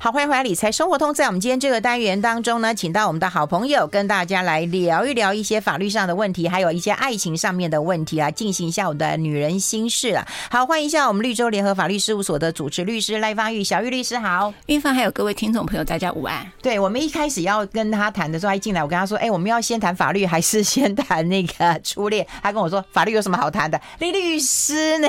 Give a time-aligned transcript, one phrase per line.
[0.00, 1.12] 好，欢迎回来，理财生活通。
[1.12, 10.24] 在我们今天这个单元当中呢，请到我们的好朋友跟大家来聊一聊一些法律上的问题，还有一些爱情上面的问题啊，进行一下我们的女人心事啊。
[10.52, 14.54] 好，欢迎一下我们绿洲联合法律事务所的主持律师赖芳玉，小玉律师好。
[14.66, 16.46] 玉芳还有各位听众朋友，大家午安。
[16.62, 22.24] 对，我们一开始要跟他谈的时候，他一进来，我跟他说，哎，我们要先谈法律还是先谈那个初恋？
[22.40, 23.80] 他跟我说，法律有什么好谈的？
[23.98, 25.08] 李律师呢？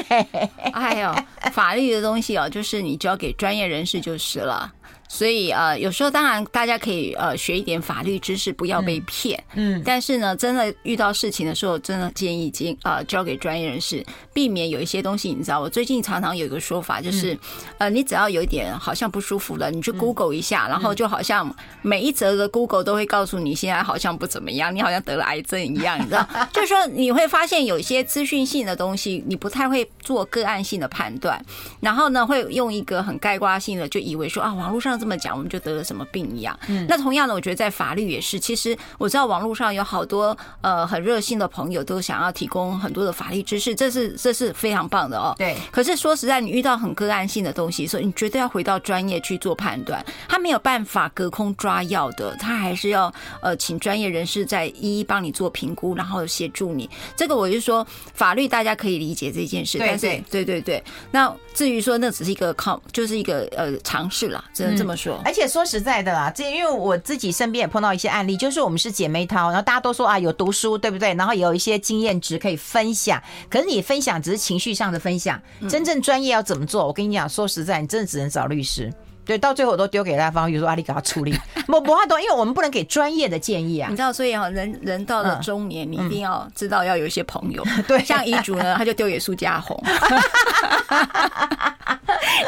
[0.74, 1.16] 哎呦，
[1.54, 4.74] 法律的东西哦，就是你交给专业人士就是了。
[5.12, 9.44] 所以呃，有时候当然大家可以呃学一点法律知识，不要被骗。
[9.56, 9.82] 嗯。
[9.84, 15.34] 但是呢，真的遇到事情的时候，真的建议已经呃交给专业人士，避免有一些东西。
[15.34, 17.36] 你知道，我最近常常有一个说法，就是
[17.80, 26.28] 呃，你只要有一点好像不舒服了，你去 Google 一下，然后就好像每一则的 Google 都会告诉你现在好像不怎么样，你好像得了癌症一样，你知道？
[26.54, 31.44] 就是说你会发现有一些资讯性的东西，你不太会做个案性的判断，
[31.80, 34.99] 然后呢，会用一个很概括性的就以为说啊，网络上。
[35.00, 36.58] 这么讲，我们就得了什么病一样。
[36.68, 38.40] 嗯，那同样的，我觉得在法律也是。
[38.40, 45.34] 其实我知道网络上有好多呃很热心的朋友，都想要提供很多的法律知识，这是这是非常棒的哦。
[45.38, 45.56] 对。
[45.72, 50.06] 可是说实在，你遇到很个案性的东西，所以你绝对要回到专业去做判断。
[50.28, 56.90] 他没有办法隔空抓药的，他还是要呃请专业人士再一一帮你做评估，然后协助你。
[57.16, 60.84] 这个我就说法律大家可以理解这件事，但是对对对。
[61.12, 64.89] 那至于说那只是一个靠，就是一个呃尝试啦，只能这么。
[64.96, 71.14] 说，而且说实在的啦，这因为我自己身边也碰到一些案例，就是我们是姐妹淘，然后大家都说啊有读书，对不对？
[71.14, 73.22] 然后也有一些经验值可以分享。
[73.50, 76.88] 可是你分享只是情绪上的分享，真正专业要怎么做？
[76.88, 78.92] 我跟你讲，说实在，你真的只能找律师。
[79.30, 81.38] 对，到最后我都丢给赖芳玉说：“阿丽给他处理。
[81.70, 83.88] ”我不怕懂，因为我们不能给专业的建议啊。
[83.88, 87.64] 你知道，所以啊，人人到了中年，你一定要知道要有一些朋友。
[87.88, 89.80] 对，像遗嘱呢，他就丢给苏家红。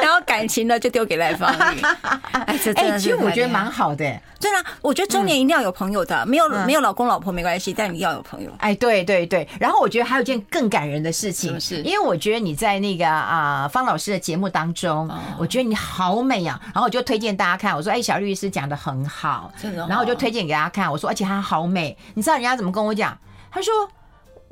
[0.01, 1.81] 然后感情呢，就丢给赖芳玉。
[2.31, 4.19] 哎，这真的其实我觉得蛮好的。
[4.39, 8.49] 对啊，我觉得中年一定要有朋友的，没有没有老公老婆没关系，但你要有朋友。
[8.57, 9.47] 哎，对对对。
[9.59, 16.59] 然后我觉得还有一件更感人的事情，是因为我觉得你在那个啊方老师的节目当中，我觉得你好美啊。
[16.73, 19.51] 然后我就推荐大家看，我说：“哎，小律师讲的很好。”
[19.87, 23.17] 然后我就推荐给大家看，我说：“而且她好美。”你知道人家怎么跟我讲？
[23.51, 23.73] 他说：“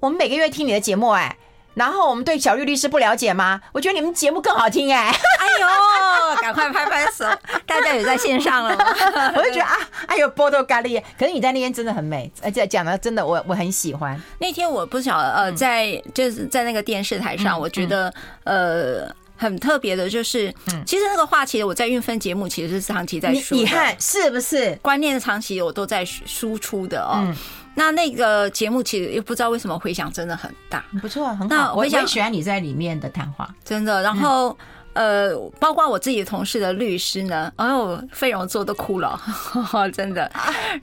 [0.02, 1.38] 我们每个月听你的节目，哎，
[1.74, 3.62] 然后我们对小绿律师不了解吗？
[3.72, 7.26] 我觉得你们节目更好听，哎，哎呦，赶快拍拍手！
[7.66, 8.76] 大家有在线上了，
[9.38, 14.22] 我就觉得啊，哎呦，波多咖喱，可是你在那边真的很美，而且讲的真的，我我很喜欢。
[14.40, 18.14] 那天我不晓得，呃，在就是在那个电视台上，我觉得，
[18.44, 20.54] 呃。”很特别的就是，
[20.86, 24.76] 其实那个话，其实我在运分节目其实是长期在说，你看是不是？
[24.82, 27.34] 观念的长期我都在输出的哦。
[27.76, 31.74] 那那个节目其实又不知道为什么回响真的很大，不错，很好。
[31.74, 34.04] 我也很喜欢你在里面的谈话，真的。
[34.04, 34.56] 然后。
[35.00, 40.30] 呃，包括我自己同事的律师呢，哎呦，费荣做都哭了，呵呵，真的。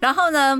[0.01, 0.59] 然后呢，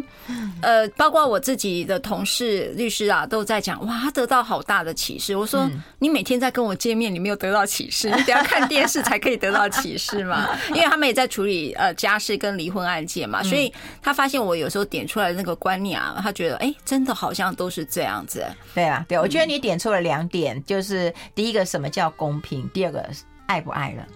[0.61, 5.35] 呃，包括我自己的同事律师啊，都在讲，哇，他得到好大的启示。
[5.35, 5.67] 我说，
[6.01, 10.47] 你每天在跟我见面，你没有得到启示， 你得要看电视才可以得到启示嘛。
[10.69, 13.73] 因为他们也在处理呃家事跟离婚案件嘛，所以
[14.03, 18.45] 他发现我有时候点出来的那个观念啊，他觉得，哎，真的好像都是这样子。
[18.75, 22.69] 对啊，对，我觉得你点出了两点，就是第一个，什么叫公平？
[22.75, 23.03] 第二个。
[23.47, 24.07] 爱不爱了？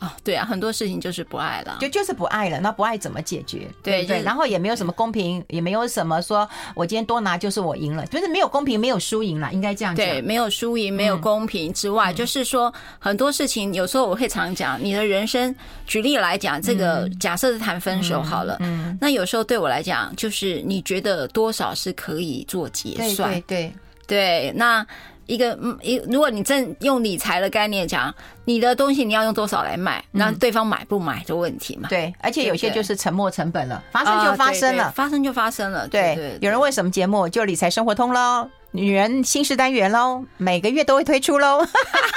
[0.00, 2.60] 哦，对啊，很多事情就是不爱了，就就是不爱了。
[2.60, 3.68] 那不爱怎么解决？
[3.82, 10.04] 对对，对，然后也没有什么公平，也没有什么说我今天多拿就是我赢了，就是没有公平，没有输赢了，应该这样讲。
[10.04, 15.54] 对，没有输赢，没有公平之外，嗯、就是说很多事情，有时候我会常讲，你的人生，
[15.86, 23.30] 举例来讲，这个假设是谈分手好了，嗯，嗯，那有时候对我来讲，就是你觉得多少是可以做结算？
[23.32, 23.72] 对对
[24.06, 24.84] 对，那。
[25.26, 28.14] 一个嗯一，如果你正用理财的概念讲，
[28.44, 31.88] 你的东西你要用多少来卖，那对方买不买的问题嘛？
[31.88, 35.88] 对，而且有些就是沉没成本了，发生就发生了，发生就发生了。
[35.88, 37.28] 对，有人问什么节目？
[37.28, 41.66] 就理财生活通喽，女人心事单元喽，每个月都会推出喽，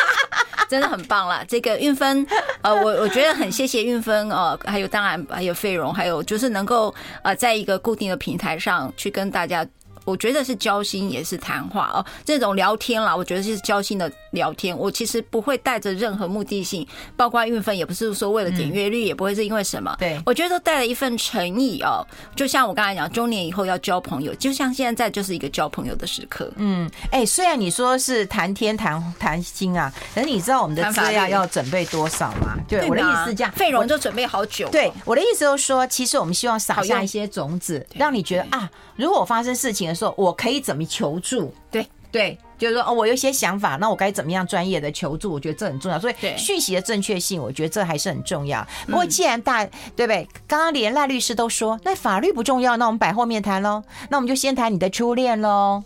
[0.67, 1.45] 真的很棒了。
[1.47, 2.27] 这个运分，
[2.61, 9.65] 呃，我我觉得很谢谢运分，呃，还有当然还有费荣，还有就是能够呃，在一个固定的平台上去跟大家。
[10.07, 12.05] 我觉得是交心，也是谈话哦。
[12.23, 14.75] 这种聊天啦，我觉得是交心的聊天。
[14.75, 16.87] 我其实不会带着任何目的性，
[17.17, 19.93] 包括运分也不是说为了点阅率，也不会是因为什么。
[19.99, 22.07] 对，我觉得都带了一份诚意哦。
[22.37, 26.49] 就像我刚才讲，中年以后要交朋友，就像现在就是一个交朋友的时刻。
[26.55, 32.55] 嗯，哎，虽然你说是谈天谈谈心啊，可是你知道我们的资料要准备多少吗？
[32.69, 34.69] 对，我的意思是这样，费荣就准备好久。
[34.69, 41.53] 对，我的意思就是说，其实我们希望撒下一些种子，让你觉得啊，如果我发生事情的时候，我可以怎么求助？
[41.71, 45.33] 对对，就是说哦，我有一些想法，那我该怎么样专业的求助？
[45.33, 45.99] 我觉得这很重要。
[45.99, 48.65] 所以讯息的正确性，我觉得这还是很重要。
[48.85, 49.65] 不过既然大
[49.95, 50.27] 对不对？
[50.47, 53.83] 刚刚连赖律师都说，那法律不重要，那我们摆后面谈喽。
[54.09, 55.83] 那我们就先谈你的初恋喽。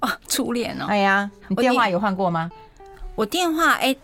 [0.00, 0.86] 哦，初恋哦。
[0.88, 2.50] 哎呀，你电话有换过吗？
[3.14, 3.96] 我电话哎。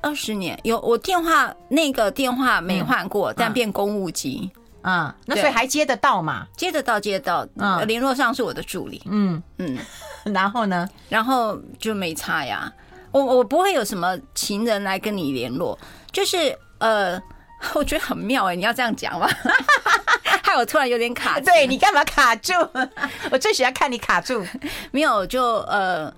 [0.00, 6.46] 二十年有我电话那个电话没换过，嗯、但变公务机，嗯，那所以还接得到嘛？
[6.56, 9.78] 接得到，接得到，嗯，联络上是我的助理，嗯嗯，
[10.34, 10.88] 然后呢？
[11.08, 12.72] 然后就没差呀，
[13.12, 15.78] 我我不会有什么情人来跟你联络，
[16.10, 17.20] 就是呃，
[17.74, 19.28] 我觉得很妙哎、欸，你要这样讲吗？
[20.42, 22.52] 害我突然有点卡住，对，你干嘛卡住？
[23.30, 24.44] 我最喜欢看你卡住，
[24.90, 26.12] 没有就呃。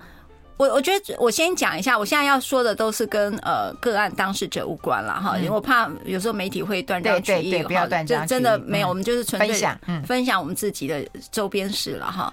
[0.56, 12.32] 我我觉得我先讲一下，我现在要说的都是跟呃个案当事者无关了哈，因为我怕有时候媒体会断章取义，不要断章取义，真的没有，我们就是纯粹分享分享我们自己的周边事了哈。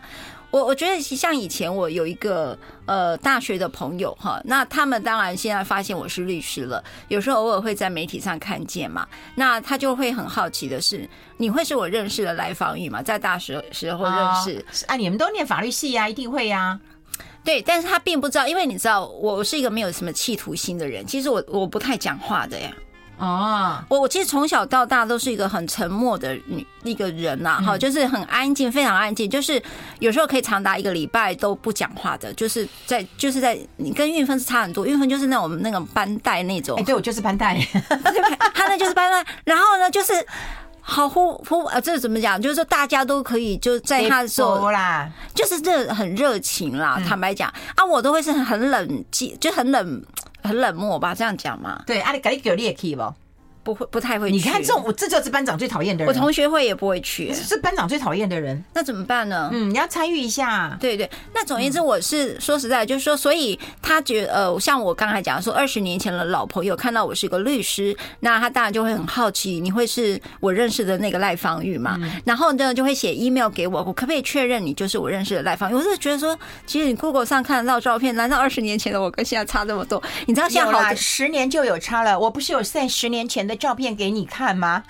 [0.52, 13.02] 我我觉得像以前我有一个呃大学的朋友哈，那他们当然现在发现我是律师了，有时候偶尔会在媒体上看见嘛，那他就会很好奇的是，你会是我认识的来访语吗？
[13.02, 16.78] 在大学时候认识，啊，你们都念法律系呀，一定会呀。
[17.44, 21.06] 对，但是他并不知道，因为你知道，我是一个没有什么企图心的人。
[21.06, 22.72] 其实我我不太讲话的呀。
[23.18, 29.62] 哦，我我其实从小到大都是一个很沉默的女一个人呐，哈，就是很安静，非常安静，就是
[30.00, 32.34] 有时候可以长达一个礼拜都不讲话的。
[32.34, 36.76] 就是在就是在你跟运分是差很多，运分就是那种那种班带那种。
[36.80, 37.56] 哎，对我就是班带，
[38.56, 40.14] 他那就是班带，然后呢就是。
[40.92, 41.80] 好呼呼啊！
[41.80, 42.40] 这怎么讲？
[42.40, 47.02] 就是说大家都可以就在他的时候啦，就是这很热情啦。
[47.08, 50.04] 坦白讲啊，我都会是很冷静，就很冷
[50.44, 51.82] 很冷漠吧，这样讲嘛。
[51.88, 53.16] 对，啊，你赶紧给我列 key 吧。
[53.64, 54.36] 不会，不太会去。
[54.36, 56.14] 你看这种，我这就是班长最讨厌的人。
[56.14, 58.64] 我同学会也不会去，是班长最讨厌的人。
[58.74, 59.50] 那怎么办呢？
[59.54, 60.78] 嗯，你要参与一下。
[60.80, 61.10] 对对。
[61.34, 72.00] 那总而言之，我是说实在，就是说，所以他觉得，呃，像我刚才讲说，二十年前的老朋友看到我是一个律师，那他当然就会很好奇，你会是我认识的那个赖芳玉嘛？
[72.26, 75.76] 然后呢，就会写 email 给我，我可不可以确认你就是我认识的赖芳玉？
[75.76, 80.02] 我是觉得说，其实你 Google 上看得到照片，难道二十年前的我跟现在差这么多？
[80.26, 82.20] 你知道现在好十年就有差了。
[82.20, 84.26] 我不是有 send 十年前的照片给你？
[84.26, 84.84] 看吗？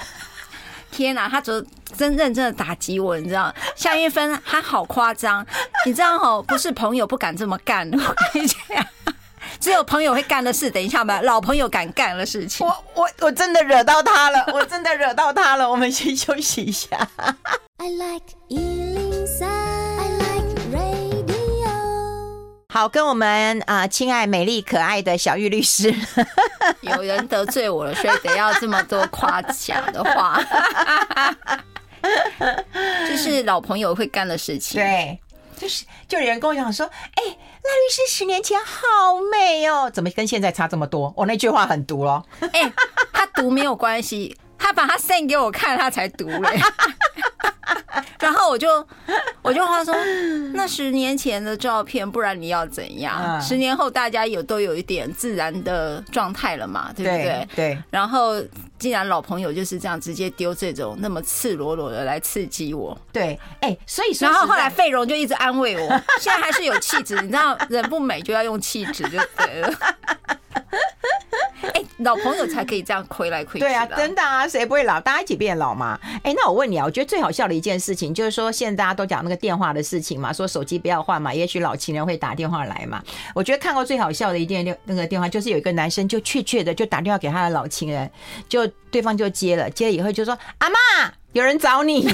[0.91, 1.63] 天哪，他昨
[1.97, 3.53] 真认真的打击我，你知道？
[3.75, 5.45] 夏韵芬他好夸张，
[5.85, 8.85] 你知道哦，不是朋友不敢这么干， 我跟你讲，
[9.59, 10.69] 只有朋友会干的事。
[10.69, 15.69] 等一下吧，老朋友敢干的事情，我我我真的惹到他了， 我真的惹到他了。
[15.69, 17.07] 我们先休息一下。
[17.77, 18.35] I like
[22.73, 25.93] 好，跟我们啊，亲爱、美丽、可爱的小玉律师，
[26.79, 30.41] 有人得罪我了，所以得要这么多夸奖的话，
[33.09, 34.81] 就是老朋友会干的事情。
[34.81, 35.19] 对，
[35.57, 38.75] 就是就有人跟我讲说，哎、欸，赖律师十年前好
[39.29, 41.13] 美哦，怎么跟现在差这么多？
[41.17, 42.25] 我、哦、那句话很毒哦。
[42.53, 42.73] 哎、欸，
[43.11, 46.59] 他毒没有关系，他把他 send 给我看，他才读嘞。
[48.19, 48.87] 然后我就
[49.41, 49.95] 我就话说，
[50.53, 53.41] 那十年前的照片，不然你要怎样？
[53.41, 57.47] 十年后大家有都有一点自然的状态了嘛，对不对？
[57.55, 57.77] 对。
[57.89, 58.39] 然后
[58.77, 65.89] 既然老朋友就是这样直接丢这种那么赤裸裸的来刺激我，对，哎，所以说，然后后来费荣就一直安慰我，
[66.21, 69.73] 现在还是有气质，你知道，人不美就要用气质就对了。
[71.61, 73.59] 哎，老朋友才可以这样亏来亏去。
[73.59, 74.99] 对啊，真的啊，谁不会老？
[74.99, 75.99] 大家一起变老嘛。
[76.23, 83.03] 哎，那我问你啊，我觉得最好笑的一件事情就是说，现在大家都讲那个电话的事情嘛，说手机不要换嘛，也许老情人会打电话来嘛。
[83.35, 88.09] 我觉得看过最好笑的一件电那个电话，就是有一个男生就确切的就打电话给他的老情人，
[88.49, 90.75] 就对方就接了，接了以后就说：“阿妈，
[91.33, 92.07] 有人找你。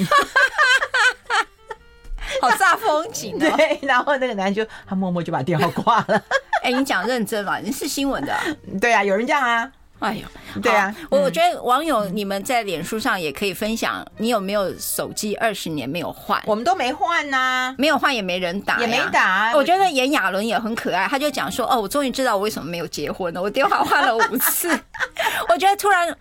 [2.42, 3.56] 好煞风景哦。
[3.56, 6.22] 对，然后那个男人就他默默就把电话挂了。
[6.62, 8.36] 哎，你讲认真了，你是新闻的。
[8.80, 9.70] 对啊，有人这样啊。
[10.00, 10.24] 哎呦，
[10.62, 16.40] 对啊，我我觉得网友你们在脸书上也可以分享，你有没有手机二十年没有换？
[16.46, 19.52] 我们都没换呐，没有换也没人打，也没打。
[19.56, 24.68] 我觉得炎亚纶也很可爱，他就讲说：“哦，我终于知道我为什么没有结婚了，我电话换了五次。
[25.50, 26.16] ”我觉得突然。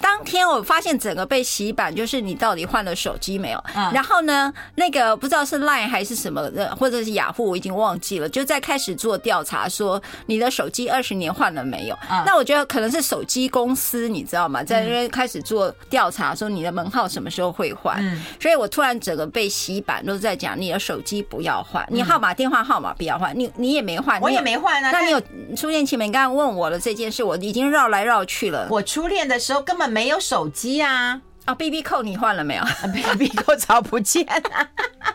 [0.00, 3.64] 当天我发现整个被洗版，就是你到底换了手机没有？
[3.92, 8.28] 然后呢，那个不知道是 Line 还是什么的，或者是雅虎，我已经忘记了。
[8.28, 11.98] 就在开始做调查，说你的手机二十年换了没有？
[12.24, 14.62] 那我觉得可能是手机公司，你知道吗？
[14.62, 18.00] 在那边开始做调查，说你的门号什么时候会换？
[18.40, 24.92] 所以我突然整个被洗版，都在讲你的手机不要换，你号码电话号码不要换，你你也没换，我也没换啊。
[24.92, 25.20] 那你有
[25.56, 26.08] 初恋情人？
[26.08, 28.68] 你刚刚问我的这件事，我已经绕来绕去了。
[28.70, 29.87] 我初恋的时候根本。
[29.88, 31.20] 没有手机啊！
[31.44, 32.62] 啊，BB 扣你换了没有？
[32.92, 34.68] BB 扣找不见啊！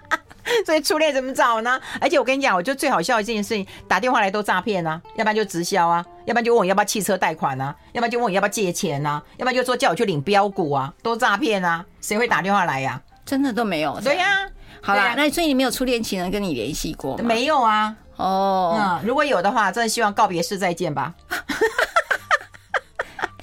[0.66, 1.80] 所以初恋怎么找呢？
[2.02, 13.02] 而且我跟你讲，我觉得最好笑的一件事情，打电话来都诈骗啊，要不然就直销啊，要不然就问我要不要汽车贷款啊，要不然就问我要不要借钱啊，要不然就说叫我去领标股啊，都诈骗啊，谁会打电话来呀、啊？
[13.26, 14.00] 真的都没有。
[14.02, 14.50] 对呀、啊，
[14.82, 17.24] 好啦，啊、那所以你没有初恋情人跟你联系过吗？
[17.24, 17.96] 没有啊。
[18.18, 21.14] 哦，嗯，如果有的话，真的希望告别式再见吧。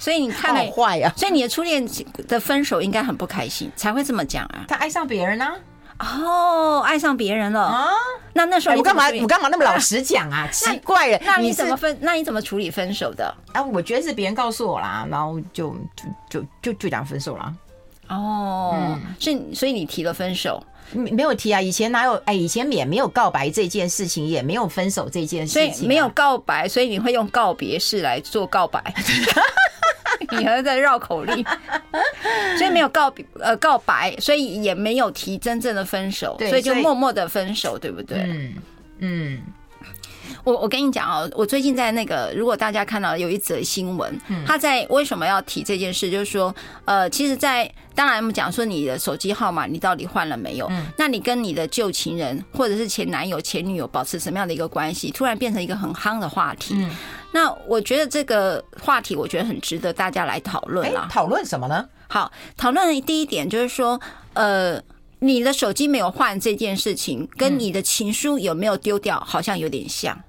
[0.01, 1.13] 所以你看，了坏呀！
[1.15, 1.87] 所以你的初恋
[2.27, 4.65] 的分手应该很不开心，才会这么讲啊。
[4.67, 5.53] 他爱上别人呢？
[5.99, 7.87] 哦，爱上别人了啊？
[8.33, 9.03] 那那时候我干嘛？
[9.21, 10.47] 我干嘛那么老实讲啊？
[10.51, 11.95] 奇怪了，那你怎么分？
[12.01, 13.31] 那你怎么处理分手的？
[13.53, 15.75] 啊，我觉得是别人告诉我啦，然后就
[16.27, 17.53] 就就就讲分手了。
[18.15, 20.63] 哦，所以所以你提了分手？
[20.93, 22.13] 没有提啊，以前哪有？
[22.25, 28.83] 哎，以前也没有告白这件事情，也没有分手这件事情，所以没有告白，所以你会用告别式来做告白。
[30.37, 31.45] 你还在绕口令，
[32.57, 38.17] 所以没有告呃告白，所以也没有提真正的分手，所以就默默的分手，对不对？
[38.19, 38.53] 嗯
[38.99, 39.41] 嗯。
[40.43, 46.09] 我我跟你讲哦，我最近在那个，如果大家看到有一则新闻，他在为什么要提这件事？
[46.09, 46.53] 就是说，
[46.85, 50.71] 呃，其实，在当然我们讲说你的手机号码你到底换了没有？
[50.97, 55.11] 那你跟你的旧情人或者是前男友、前女友保持什么样的一个关系？
[55.11, 56.75] 突然变成一个很夯的话题。
[57.33, 61.07] 那我觉得这个话题，我觉得很值得大家来讨论啊。
[61.09, 61.85] 讨论什么呢？
[62.07, 63.99] 好，讨论的第一点就是说，
[64.33, 64.81] 呃，
[65.23, 70.19] 你的手机没有换这件事情，跟你的情书有没有丢掉，好像有点像。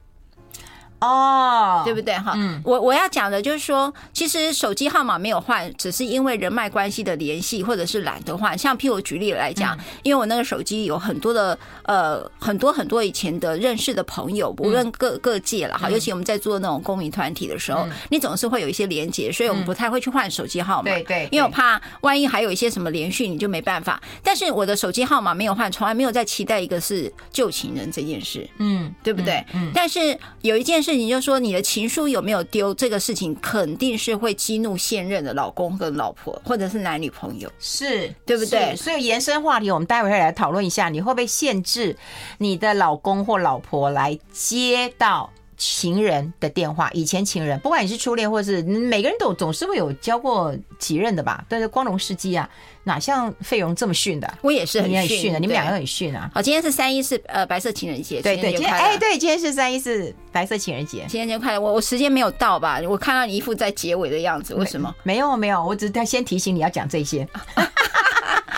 [1.03, 2.33] 哦，oh, 对不对哈？
[2.37, 8.57] 嗯，我我要讲的就是说，其实手机号码没有换，只是因为人脉关系的联系，或者是懒得换。
[8.57, 15.91] 像譬如我举例来讲，因为我那个手机有很多的呃很多很多以前的认识的朋友，无论各各界了哈。
[15.91, 20.85] 尤其我们在做那种公民团体的时候，你总是会有一些连接，所以我们不太会去换手机号码。
[20.85, 24.01] 对对，因为我怕万一还有一些什么连续，你就没办法。
[24.23, 29.45] 但是我的手机号码没有换，从来没有在期待一个是旧情人这件事，嗯，对不对？
[29.53, 29.73] 嗯。
[29.75, 31.63] 但是有一件事情就是说你的。
[31.73, 32.75] 情书有没有丢？
[32.75, 38.77] 这个事情肯定是会激怒现任的老公跟老婆，或者是男女朋友，是对不对？
[38.77, 41.97] 所以延伸话题，我们待会会来讨论一下，你会不会限制
[42.37, 46.91] 你的老公或老婆来接到情人的电话？
[46.93, 51.45] 以前情人，不管你是初恋，或是每个人都总是会有交过几任的吧？
[51.49, 52.49] 但是光荣事迹啊。
[52.85, 54.29] 哪像费荣这么逊的？
[54.43, 56.29] 我也是很逊的，你们两个很逊啊！
[56.35, 61.61] 好，今天是三一四呃白色情人节，对对，今天哎对，今天是三一四白色情人节，情人节快乐！
[61.61, 62.81] 我我时间没有到吧？
[62.89, 64.93] 我看到你一副在结尾的样子，为什么？
[65.05, 67.25] 没有没有，我只是在先提醒你要讲这些。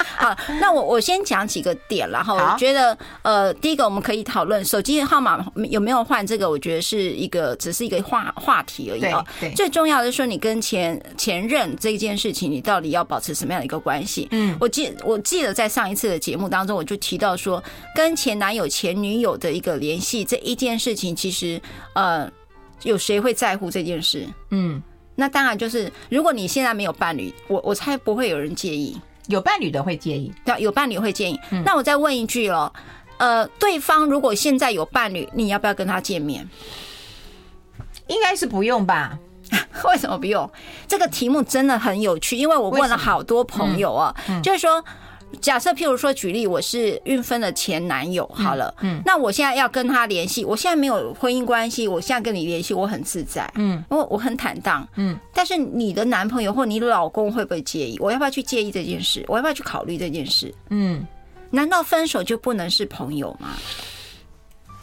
[0.17, 9.25] 好，那我我先讲几个点，然后我觉得，呃，第一个我们可以讨论手机号码有没有换，这个我觉得是一个只是一个话话题而已啊。
[9.41, 14.29] 对，最重要的是说你跟前前任这件事情，你到底要保持什么样的一个关系？
[14.31, 17.63] 嗯，我记我记得在上一次的节目当中，我就提到说，
[17.95, 21.61] 跟前男友、前女友的一个联系这一件事情，其实
[21.95, 22.31] 呃，
[22.83, 24.27] 有谁会在乎这件事？
[24.51, 24.83] 嗯，
[25.15, 28.97] 那当然就是如果你现在没有伴侣，我我猜不会有人介意。
[29.29, 31.39] 有伴侣的会介意，对，有伴侣会介意。
[31.65, 32.73] 那我再问一句了，
[33.17, 36.49] 呃，对方如果现在有伴侣，你要不要跟他见面？
[38.07, 39.19] 应该是不用吧？
[39.85, 40.51] 为什么不用？
[40.87, 44.85] 这个题目真的很有趣，因为我问了好多朋友啊，就是说。
[45.41, 57.99] 假设譬如说举例，我是运芬的前男友，好了，嗯，那我现在要跟他联系，我现在没有婚姻关系，我现在跟你联系，我很自在，嗯，我我很坦荡，嗯，但是你的男朋友或你老公会不会介意？
[57.99, 59.25] 我要不要去介意这件事？
[59.29, 60.55] 我要不要去考虑这件事？
[60.71, 61.07] 嗯，
[61.51, 63.57] 难道分手就不能是朋友吗？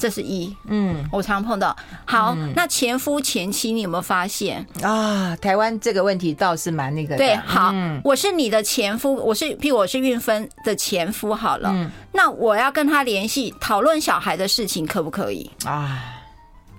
[0.01, 1.75] 这是一，嗯，我常碰到。
[2.05, 5.35] 好，嗯、那前夫前妻，你有没有发现啊？
[5.35, 7.17] 台湾这个问题倒是蛮那个的。
[7.17, 15.47] 对，好，嗯、我是你的前夫，我是，譬如我是孕分的前夫，好了，嗯、那我要跟他联系，讨论小孩的事情，可不可以？
[15.65, 16.17] 啊。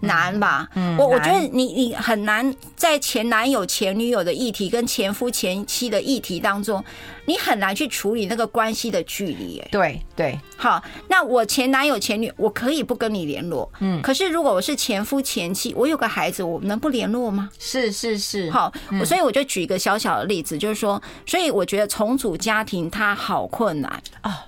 [0.03, 0.69] 难吧？
[0.75, 6.85] 嗯，我我觉得你你很难在前男友前女友的议题跟前夫前妻的议题当中，
[7.25, 9.59] 你很难去处理那个关系的距离。
[9.59, 17.49] 哎，对对，好，那我前男友前女，我可以不跟你联络，嗯，可是如果我是前夫前妻，我有个孩子，我能不联络吗？
[17.59, 18.73] 是是是，好，
[19.05, 24.47] 所以我就举一个小小的例子，就是说，所以我觉得重组家庭它好困难啊。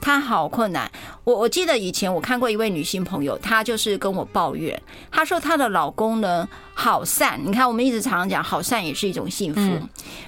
[0.00, 0.90] 她好困难，
[1.24, 9.60] 我我记得以前我看过一位女性朋友，她就是跟我抱怨，她说她的老公呢好善，你看我们一直常常讲好善也是一种幸福，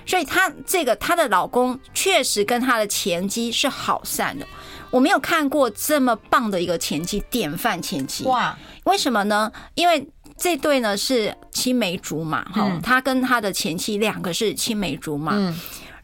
[0.05, 4.47] 所以她这个她的老公确实跟她的前妻是好善的，
[4.91, 8.25] 我没有看过这么棒的一个前妻，典范前妻。
[8.25, 9.53] 哇，为什么呢？
[9.75, 15.37] 因为这对呢是青梅竹马哈，他跟他的前妻两个是青梅竹马，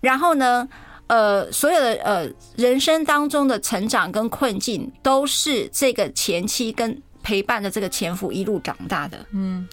[0.00, 0.68] 然后呢。
[1.06, 9.18] 呃，所有的呃人生当中的成长跟困境，都是这个前妻跟陪伴的这个前夫一路长大的。
[9.32, 9.68] 嗯，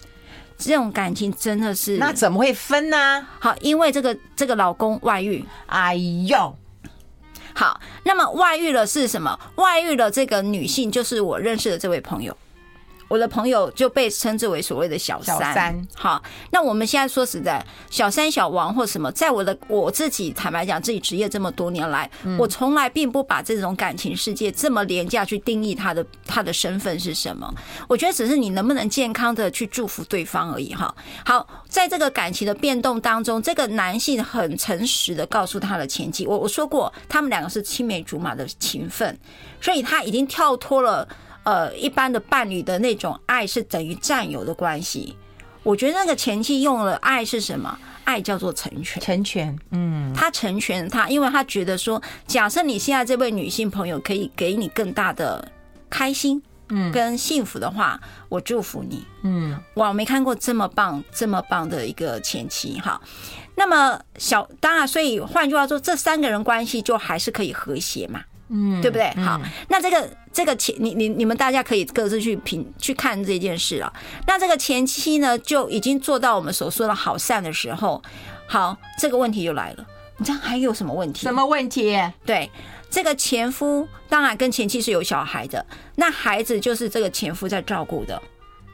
[0.58, 3.26] 这种感情真的是那怎么会分呢？
[3.40, 6.56] 好，因为这个这个老公外遇，哎呦，
[7.54, 9.38] 好，那么外遇了是什么？
[9.56, 12.36] 外遇了这个女性就是我认识的这位朋友。
[13.12, 15.36] 我的朋友就被称之为所谓的小三。
[15.36, 27.54] 小三，好，那我们现在说实在，小三、小王或什么，在我的我自己坦白讲，自己职业这么多年来，我从来并不把这种感情世界这么廉价去定义他的他的身份是什么。
[27.86, 30.72] 我觉得只是你能不能健康的去祝福对方而已。
[30.72, 30.94] 哈，
[31.26, 39.18] 好，在这个感情的变动当中，这个男性很诚实的告诉他的前妻，我我说过，他们两个是青梅竹马的情分，
[39.60, 41.06] 所以他已经跳脱了。
[41.44, 45.16] 呃，一般的伴侣的那种爱是等于占有的关系。
[45.62, 47.78] 我觉得那个前妻用了爱是什么？
[48.04, 49.56] 爱叫做成全，成全。
[49.70, 55.52] 嗯，他成全他，因为他觉得说，假设你现在这位女性朋友可以给你更大的
[55.88, 59.06] 开心，嗯，跟幸福的话，我祝福你。
[59.22, 63.00] 嗯，我没看过这么棒、这么棒的一个前妻哈。
[63.54, 68.22] 那么小，当然，所以换句话说，这三个人关系就还是可以和谐嘛。
[68.52, 69.08] 嗯，对不对？
[69.24, 73.92] 好，那这个这个前你你你们大家可以各自去评去看这件事了。
[74.26, 78.02] 那这个前妻呢，就已经做到我们所说的好善的时候，
[78.46, 79.86] 好，这个问题就来了。
[80.18, 81.22] 你这样还有什么问题？
[81.22, 81.98] 什么问题？
[82.26, 82.50] 对，
[82.90, 85.64] 这个前夫当然跟前妻是有小孩的，
[85.96, 88.20] 那孩子就是这个前夫在照顾的，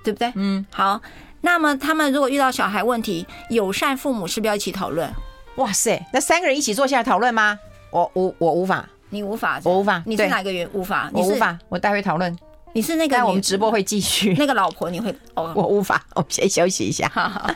[0.03, 0.33] 对不对？
[0.35, 1.01] 嗯，好。
[1.41, 5.09] 那么他们如果遇到小孩问题，友善父母是不是要一起讨论？
[5.55, 7.57] 哇塞，那三个人一起坐下来讨论吗？
[7.93, 8.89] 我我我无法。
[9.11, 10.03] 你无法，我无法。
[10.07, 11.11] 你是哪个原无法？
[11.12, 11.59] 我无法。
[11.69, 12.37] 我待会讨论。
[12.75, 13.25] 你是那个？
[13.25, 14.35] 我们直播会继续。
[14.35, 15.15] 那个老婆你会？
[15.35, 16.05] 哦， 我无法。
[16.15, 17.09] 我们先休息一下。
[17.09, 17.50] 好好。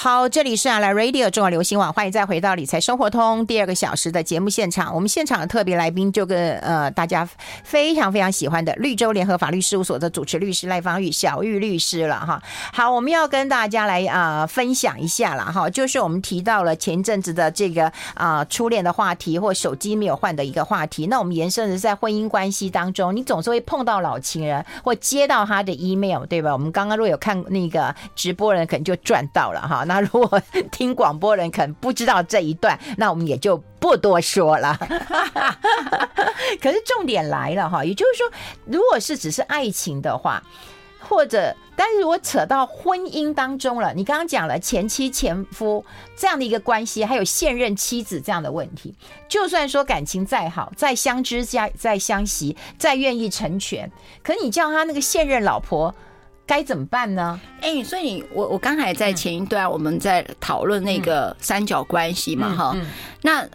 [0.00, 4.94] 好，这里是啊，来 Radio 中广流行网，欢迎再回到理财生活通第二个小时的节目现场。
[4.94, 7.28] 我们现场的特别来宾就跟呃大家
[7.64, 12.40] 非常非常喜欢的绿洲联合法律事务所的主持律师赖芳玉小玉律师了哈。
[12.72, 21.08] 好，我们要跟大家来啊、分享一下了哈，就是我们提到了前阵子的这个啊、初恋的话题或手机没有换的一个话题。
[21.08, 26.52] 那我们延伸的是在婚姻关系当中，你总是会碰到老情人或接到他的 email 对吧？
[26.52, 29.84] 我们刚刚如果有看那个直播人，可能就赚到了哈。
[29.88, 34.78] 那如果 听广播人可能不知道这一段，那我们也就不多说了。
[36.62, 38.30] 可是重点来了哈，也就是说，
[38.66, 40.42] 如果是只是爱情的话，
[41.00, 45.84] 或者，但是如果扯到婚姻当中了，你刚刚讲了前妻前夫
[46.16, 48.94] 这样的一个关系，还有现任妻子这样的问题，
[49.28, 53.90] 就算说感情再好，再相知、再再相惜、再愿意成全，
[54.22, 55.94] 可你叫他那个现任老婆。
[56.48, 57.38] 该怎么办呢？
[57.60, 62.86] 哎、欸，所以我我刚才在前一段我们在讨论那个三角关系嘛，哈、嗯，嗯嗯、
[63.22, 63.48] 那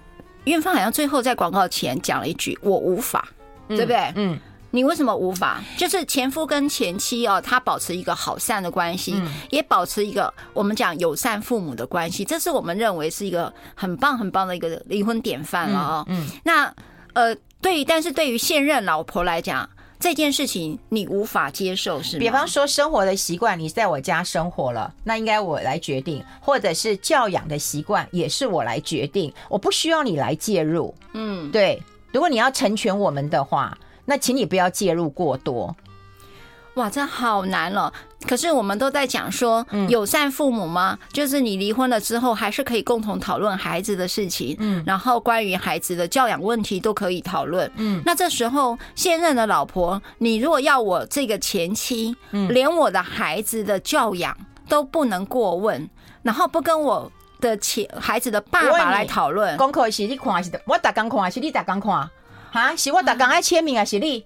[0.43, 3.27] 韵芳好像最后在广告前讲了一句“我无法”，
[3.67, 4.13] 对不对？
[4.15, 5.59] 嗯，你为什么无法？
[5.75, 16.05] 就是前夫跟前妻哦，他保持一个好善的关系，嗯、也保持一个我们讲友善父母的关系，这是我们认为是一个很棒很棒的一个离婚典范了啊、哦。
[16.09, 16.73] 嗯，嗯那
[17.13, 19.67] 呃，对于，但是对于现任老婆来讲。
[20.03, 22.19] 这件事情你无法接受是吗？
[22.19, 30.93] 比方说生活的习惯，你在我家生活了，那应该我来决定；或者是教养的习惯，也是我来决定，我不需要你来介入。
[31.13, 31.81] 嗯，对。
[32.11, 35.73] 如果你要成全我们的话，那请你不要介入过多。
[36.73, 37.93] 哇，这好难了。
[38.27, 40.97] 可是我们都在讲说，友善父母吗？
[41.01, 44.55] 嗯、就是你离婚了之后，还是可以共同讨论孩子的事情。
[44.59, 47.69] 嗯，然后关于孩子的教养问题都可以讨论。
[47.75, 54.35] 嗯，那这时候现任的老婆，你如果要我这个前妻，嗯，连我的孩子的教养
[54.69, 55.89] 都不能过问，
[56.21, 62.09] 然后不跟我的前孩子的爸爸来讨论，功课是你看还是我打刚看还是你打刚看？
[62.51, 64.23] 哈，是我打刚爱签名还是你？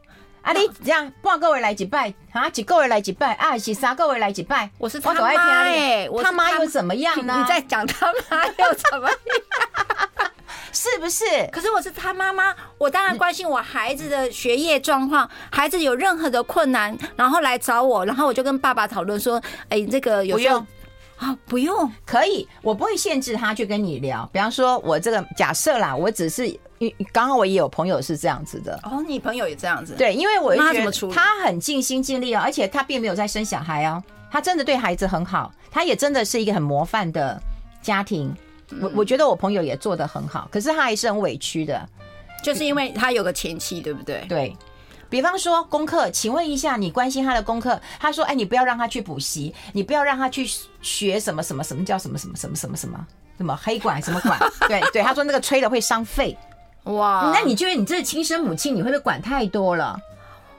[0.47, 2.49] 啊，你这样半个月来几拜啊？
[2.49, 3.57] 几个月来几拜啊？
[3.57, 4.69] 是三个月来几拜？
[4.77, 7.36] 我是他妈哎，他妈又怎么样呢？
[7.38, 9.17] 你在讲他妈又怎么样？
[10.71, 11.25] 是不是？
[11.51, 15.29] 可是我是他妈妈，我当然关心我孩子的学业状况。
[15.51, 20.65] 孩子有任何的困难，然后来找我，然后我就跟爸爸讨论说：“哎，这个有用
[21.17, 21.38] 啊？
[21.45, 24.29] 不用，可以，我不会限制他去跟你聊。
[24.31, 26.57] 比方说，我这个假设啦，我只是。”
[27.11, 29.93] 刚好我也有朋友是这样子的哦，你朋友也这样子？
[29.97, 37.41] 对，因为我觉得他很尽心尽力啊，而且他并没有在生小孩哦，他真的对孩子很好，他也真的是一个很模范的
[37.81, 38.35] 家庭。
[38.81, 41.87] 我我觉得我朋友也做得很好，可是他还是很委屈的，
[42.43, 44.25] 就是因为他有个前妻，对不对？
[44.27, 44.55] 对，
[45.09, 47.79] 比方说功课，请问一下，你关心他的功课？
[47.97, 50.45] 他说：“哎，你不要让他去补习，你不要让他去
[50.81, 54.37] 学什么什么什么叫什么什么什么什么什么什么黑管什么管？
[54.67, 56.37] 对对，他说那个吹了会伤肺。
[56.88, 60.00] 哇，那你觉得你这亲生母亲，你会不会管太多了？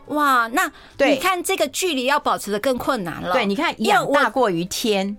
[0.07, 3.33] 哇，那你看这个距离要保持的更困难了。
[3.33, 5.17] 对，你看养大过于天。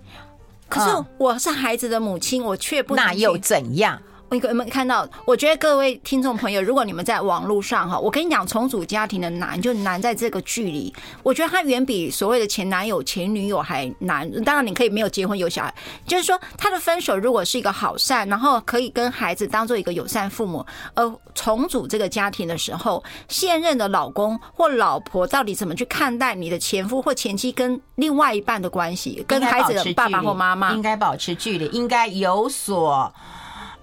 [0.68, 4.00] 可是我是孩子的母亲，我却不那又怎样？
[4.30, 5.08] 我有没有看到？
[5.24, 10.94] 我觉得各位听众朋友，如果你们在网络上哈，我跟你讲，重组家庭的难就难在这个距离。
[11.24, 14.30] 我觉得它远比所谓的前男友、前女友还难。
[14.44, 15.74] 当然，你可以没有结婚有小孩，
[16.06, 20.64] 就是说他的分手如果是一个好善，然后可以跟孩子当做一个友善父母，
[20.94, 33.12] 而重组这个家庭的时候，现任的老公或老婆到底怎么去看待你的前夫或前妻跟另外一半的关系，跟孩子的爸爸或妈妈应该保持距离，应该有所。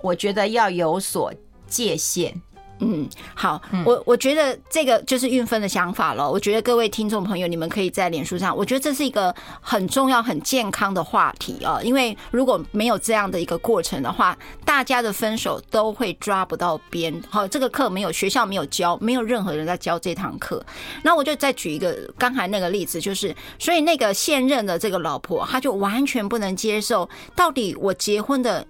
[0.02, 1.34] 我觉得要有所
[1.68, 2.34] 界限。
[2.80, 6.30] 嗯，好，嗯、我我觉得这个就是运分的想法了。
[6.30, 11.80] 我觉得各位听众朋友，你们可以在脸书上，我觉得这是一个很重要、很健康的话题啊。
[11.82, 17.20] 因为如果没有这样的一个过程的话，大家的分手都会抓不到边。
[17.32, 20.64] 好，这个课没有学校没有教，没有任何人在教这堂课。
[21.02, 28.64] 那我就再举一个刚才那个例子，就是所以那个现任的这个老婆，她就完全不能接受，到底我结婚的。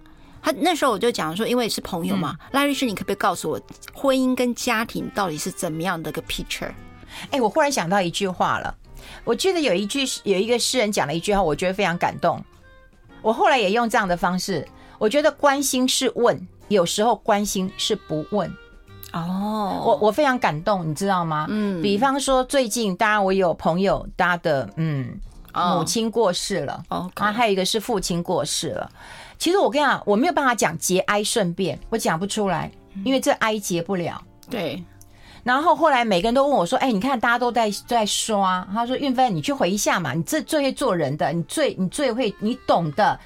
[0.47, 3.59] 他那时候我就讲说，因为是朋友嘛，赖律师，你可不可以告诉我，
[3.93, 6.71] 婚姻跟家庭到底是怎么样的一个 picture？
[7.31, 8.73] 哎，我忽然想到一句话了，
[9.25, 12.41] 我记得有一句有一个诗人讲了一句话，我觉得非常感动。
[13.21, 14.65] 我后来也用这样的方式，
[14.97, 18.49] 我觉得关心是问，有时候关心是不问。
[19.11, 21.45] 哦，我我非常感动，你知道吗？
[21.49, 25.19] 嗯，比方说最近，当然我有朋友，他的嗯
[25.53, 28.89] 母亲过世了，哦，然后还有一个是父亲过世了。
[29.37, 32.71] 其实我跟你讲，我没有办法讲节哀顺变，我讲不出来，
[33.03, 34.21] 因为这哀结不了。
[34.49, 34.83] 对。
[35.43, 43.17] 然后后来每个人都问我说：“哎，你看大家都在在刷。”他说：“运芬，你去回一下嘛，你这最会做人的，你最你最会你懂的。”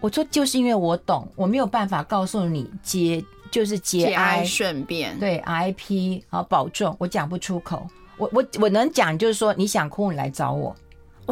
[0.00, 7.86] 我说：“就是因为我懂，我没有办法告诉你节就是节哀顺变。”对，RIP 好保重，我讲不出口。
[8.16, 10.74] 我我我能讲就是说，你想哭你来找我。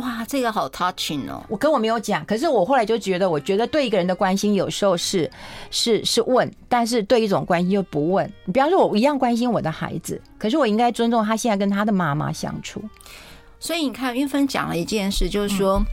[0.01, 1.43] 哇，这个好 touching 哦！
[1.49, 5.31] 我跟我没有讲，可是我后来就觉得，我觉得对一个人的关心有时候是
[5.71, 8.31] 是是问，但是对一种关心又不问。
[8.45, 12.83] 你比方说，我一样关心我的孩子，可是我应该尊重他现在跟他的妈妈相处。
[13.61, 15.79] 所以你看，云芬讲了一件事，就是说。
[15.79, 15.87] 嗯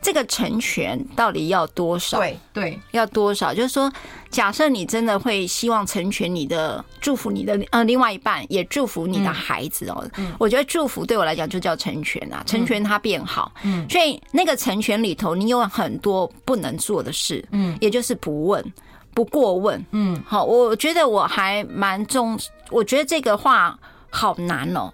[0.00, 2.18] 这个成全到底要多少？
[2.18, 3.52] 对对，要多少？
[3.52, 3.92] 就是说，
[4.30, 10.08] 假设你真的会希望成全你的，祝福你的呃另外一半，也祝福你的孩子哦。
[10.16, 13.52] 嗯，我觉得祝福对我来讲就叫成全啊，成全他变好。
[13.64, 17.44] 嗯，所以那个成全里头，你有很多不能做的事。
[17.50, 18.72] 嗯，也就是不问，
[19.12, 19.84] 不过问。
[19.90, 22.38] 嗯，好，我觉得我还蛮重，
[22.70, 23.76] 我觉得这个话
[24.10, 24.92] 好难哦，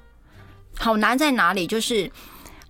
[0.79, 1.67] 好难在哪里？
[1.67, 2.11] 就是。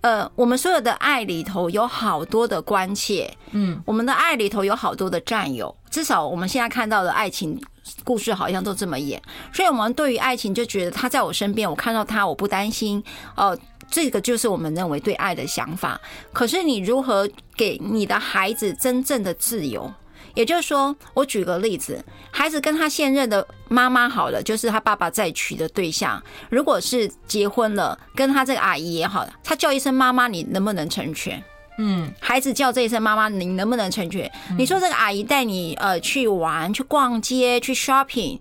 [0.05, 7.59] 呃，我们所有的爱里头有好多的关切，嗯，我们的爱里头有好多的占有，至少我们现在看到的爱情
[8.03, 9.19] 故事好像都这么演，
[9.51, 13.03] 所以我们对于爱情就觉得他在我身边，我看到他我不担心，
[13.35, 13.57] 哦，
[13.89, 15.99] 这个就是我们认为对爱的想法。
[16.31, 19.91] 可是你如何给你的孩子真正的自由？
[20.35, 31.43] 也就是说，我举个例子，孩子跟他现任的妈妈好了，就是他爸爸再娶的对象，如果是结婚了，跟他这个阿姨也好了，他叫一声妈妈，你能不能成全？
[31.77, 34.31] 嗯，孩子叫这一声妈妈，你能不能成全？
[34.57, 38.39] 你说这个阿姨带你呃去玩、去逛街、去 shopping，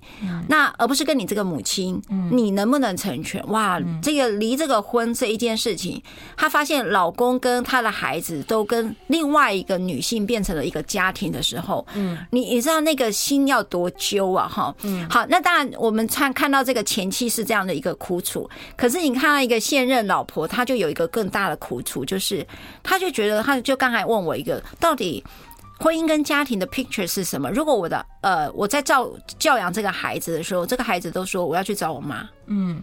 [0.48, 3.44] 那而不是跟你这个母亲，你能不能成全？
[3.48, 6.00] 哇，这个离这个婚这一件事情，
[6.36, 22.46] 她发现老公跟她的孩子都跟另外一个女性变成了一个家庭的时候，嗯，你你知道那个心要多揪啊，哈，嗯，好，那当然我们看看到这个前妻是这样的一个苦楚，可是你看到一个现任老婆，她就有一个更大的苦楚，就是
[22.82, 23.23] 她就觉得。
[23.24, 25.24] 觉得他就刚才问我一个，到底
[25.78, 27.50] 婚姻跟家庭的 picture 是什么？
[27.50, 32.82] 如果我的呃我在教教养这个孩子的时候，这个孩子都说我要去找我妈，嗯，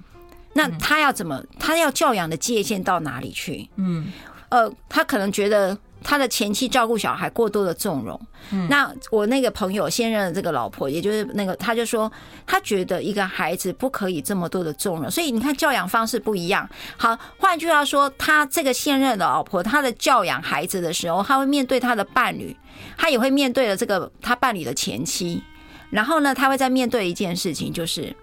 [0.53, 1.41] 那他要怎么？
[1.59, 3.69] 他要教养的界限到哪里去？
[3.75, 4.11] 嗯，
[4.49, 5.77] 呃，他可能觉得。
[6.03, 8.19] 他的前妻照顾小孩过多的纵容，
[8.51, 12.11] 嗯，那我那个朋友现任的这个老婆，也就是那个，他就说
[12.45, 16.67] 他觉得一个孩子不可以这么多的纵容，所以你看教养方式不一样。
[16.97, 22.55] 好，换句话说，他这个现任的老婆，他的教养孩子的时候，他会面对他的伴侣，
[22.97, 25.43] 他也会面对了这个他伴侣的前妻，
[25.91, 28.15] 然后呢，他会在面对一件事情，就是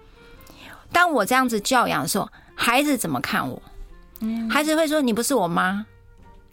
[0.91, 3.61] 当我这样子教养的时候，孩子怎么看我？
[4.49, 5.85] 孩子会说你不是我妈。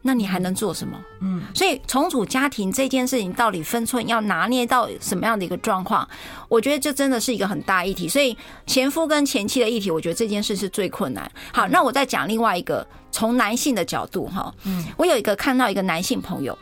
[0.07, 0.97] 那你还能做什么？
[1.21, 6.09] 嗯，所以重组家庭这件事情到底分寸要拿捏到什么样的一个状况？
[6.49, 8.09] 我觉得这真的是一个很大议题。
[8.09, 8.35] 所以
[8.67, 11.31] 前夫跟前妻的议题，我觉得这件事是最困难。
[11.53, 16.57] 好，那我再讲另外一个，从男性的角度哈，嗯，我有一个看到一个男性朋友，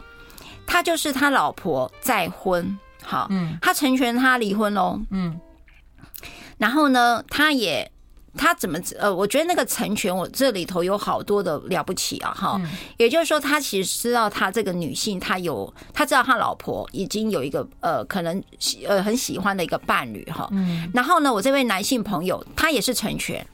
[0.66, 5.38] 他就是他老婆再婚，好，嗯，他成全他离婚喽，嗯，
[6.56, 7.90] 然后呢，他也。
[8.36, 9.14] 他怎么呃？
[9.14, 12.32] 我觉得那个成全，我这里头有好多的了不起啊！
[12.34, 12.60] 哈，
[12.96, 18.42] 也就是说，他其实知道他这个女性，他有他知道他老婆已经有一个呃，可能
[18.86, 20.48] 呃很喜欢的一个伴侣哈。
[20.52, 20.90] 嗯。
[20.92, 23.46] 然后呢，我这位男性朋友他也是成全，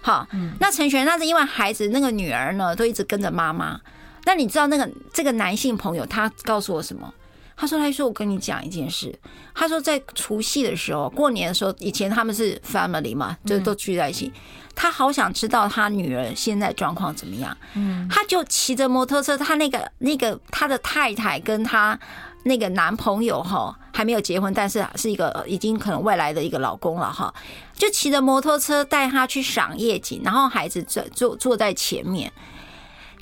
[0.00, 0.26] 好，
[0.60, 3.80] 那成全那是因为孩子那个女儿呢都一直跟着妈妈。
[4.24, 7.12] 那你知道那个这个男性朋友他告诉我什么？
[7.56, 9.18] 他说：“他说我跟你讲一件事。
[9.54, 14.30] 他说在除夕的时候，过年的时候，以前他们是 family 嘛，就都聚在一起。
[14.74, 17.56] 他好想知道他女儿现在状况怎么样。
[17.74, 21.98] 嗯，他就骑着摩托车，他那个那个他的太太跟他
[22.42, 27.32] 那个男朋友哈还没有结婚，但是是一个已经可能未来的一个老公了哈，
[27.72, 32.30] 就骑着摩托车带他去赏夜景，然后孩子坐坐坐在前面，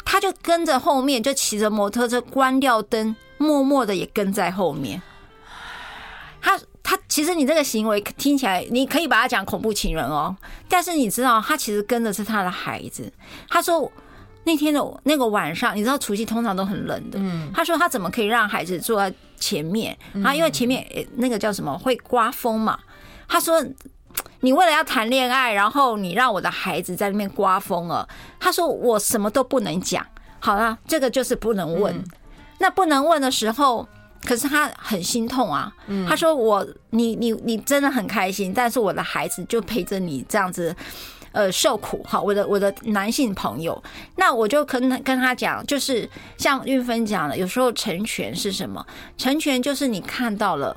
[0.05, 5.01] 他就跟着后面，就骑着摩托车关掉灯。”默默的也跟在后面，
[6.41, 10.37] 他他其实你这个行为听起来，你可以把他讲恐怖情人哦，
[10.69, 13.13] 但是你知道他其实跟的是他的孩子。
[13.49, 13.91] 他说
[14.45, 20.35] 那天的那个晚上，你知道除夕通常都很冷的，嗯，他说他怎么可以让孩子坐在前面啊？
[20.35, 22.79] 因为前面那个叫什么会刮风嘛。
[23.27, 23.65] 他说
[24.41, 28.07] 你为了要谈恋爱，然后你让我的孩子在那边刮风了。
[28.39, 30.07] 他说我什么都不能讲。
[30.41, 32.05] 好了，这个就是不能问。
[32.59, 33.87] 那不能问的时候，
[34.25, 35.73] 可是他很心痛啊。
[36.09, 40.75] 他说：“我，你，你，你真的很开心，但是我的孩子就陪着你这样子，
[41.33, 42.03] 呃，受苦。
[42.09, 43.83] 好，我的我的男性朋友，
[44.17, 48.85] 那我就跟跟他讲，就是像运芬讲的，有时候成全是什么？
[49.19, 50.75] 成全就是你看到了，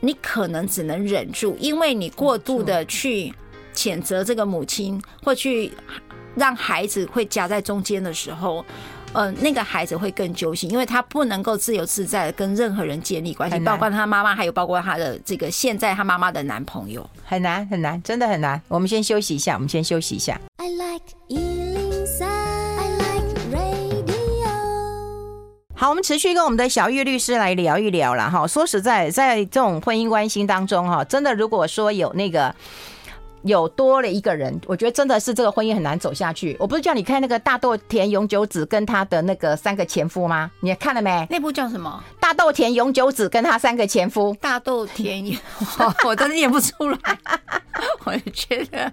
[0.00, 3.32] 你可能只能忍住，因为你过度的去
[3.74, 5.70] 谴责这个母亲，或去
[6.34, 8.64] 让孩子会夹在中间的时候。”
[9.16, 18.60] 嗯，那个孩子会更揪心，因为他不能够自由自在的跟任何人建立关系，包括他妈妈，还有包括他的这个现在他妈妈的男朋友，很难很难，真的很难。
[18.68, 20.38] 我们先休息一下，我们先休息一下。
[20.58, 24.50] I like 103, I like radio。
[25.74, 28.46] 好，我们持续跟我们的小玉律师来聊一聊了哈。
[28.46, 32.54] 说实在，在这种婚姻关系当中哈，真的如果说有那个。
[33.46, 36.56] 有多了一个人，我觉得真的是这个婚姻很难走下去。
[36.58, 40.50] 我不是叫你看那个大豆田永久子跟他的那个三个前夫吗？
[40.60, 41.26] 你看了没？
[41.30, 42.02] 那部叫什么？
[42.20, 44.36] 大豆田永久子跟他三个前夫。
[44.40, 45.24] 大豆田，
[46.04, 46.98] 我真的念不出来。
[48.04, 48.90] 我觉得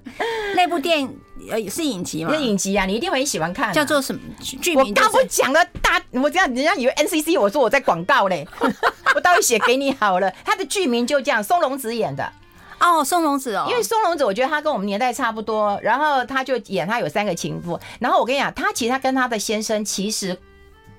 [0.56, 1.18] 那部电影
[1.50, 2.34] 呃是影集吗？
[2.34, 3.74] 是影集啊，你一定会喜欢看。
[3.74, 4.86] 叫做什么剧名？
[4.86, 8.48] 我刚不讲了大，我这样人家以为 NCC，我说我在广告嘞。
[9.16, 10.32] 我待会写给你好了。
[10.44, 12.32] 他的剧名就这样，松隆子演的。
[12.80, 20.38] 哦，松隆子哦，因为松隆子，我觉得他跟我们年代差不多，然后他就演他有三个情妇，然后我跟你讲，他其实他跟他的先生，其实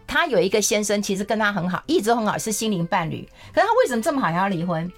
[0.07, 3.29] 他有一个先生，其实跟他很好，一直很好，是心灵伴侣。
[3.53, 4.91] 可是他为什么这么好还要离婚？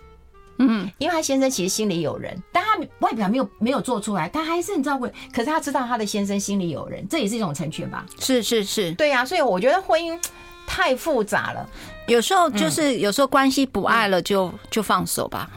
[0.59, 5.07] 嗯，因为他先生其实心里有人，但他外表没有没有做出来，他还是很照顾。
[5.31, 8.07] 可是他知道他的先生心里有人，这也是一种成全吧？
[8.19, 10.19] 是是是，对呀、啊，所以我觉得婚姻
[10.67, 11.69] 太复杂了，
[12.07, 15.51] 有时候就是有时候关系不爱了就、嗯、就放手吧。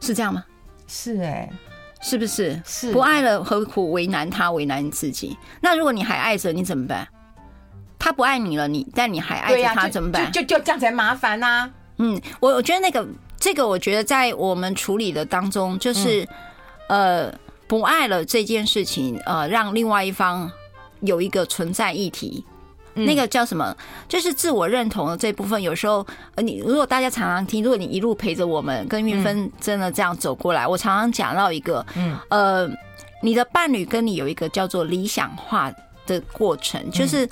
[0.00, 0.44] 是这样吗？
[0.86, 1.52] 是哎、欸，
[2.00, 2.60] 是不是？
[2.64, 5.36] 是不爱了，何苦为难他，为难你自己？
[5.60, 7.06] 那如果你还爱着，你怎么办？
[7.98, 10.30] 他不爱你了，你但你还爱着他，怎么办？
[10.30, 11.70] 就就，就这样才麻烦呐、啊。
[11.98, 13.04] 嗯，我我觉得那个
[13.40, 16.22] 这个，我觉得在我们处理的当中，就是、
[16.88, 20.48] 嗯、呃，不爱了这件事情，呃，让另外一方
[21.00, 22.44] 有一个存在议题。
[23.04, 23.76] 那个叫什么？
[24.08, 25.60] 就是自我认同的这部分。
[25.62, 32.68] 有时候，呃，你如果大家常常听，如果你一路陪着我们跟玉芬真的这样走过来，我常常讲到一个，嗯，呃，
[33.22, 35.72] 你的伴侣跟你有一个叫做理想化
[36.06, 37.28] 的过程，就是，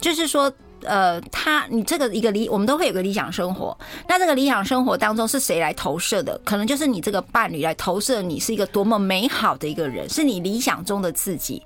[0.00, 0.52] 就是说，
[0.84, 3.76] 呃，他你这个一个理，我们都会有个理想生活。
[4.08, 6.38] 那这个理想生活当中是谁来投射的？
[6.44, 11.62] 可能就是你这个伴侣来投射，你是一个多么美好的一个人，是你理想中的自己。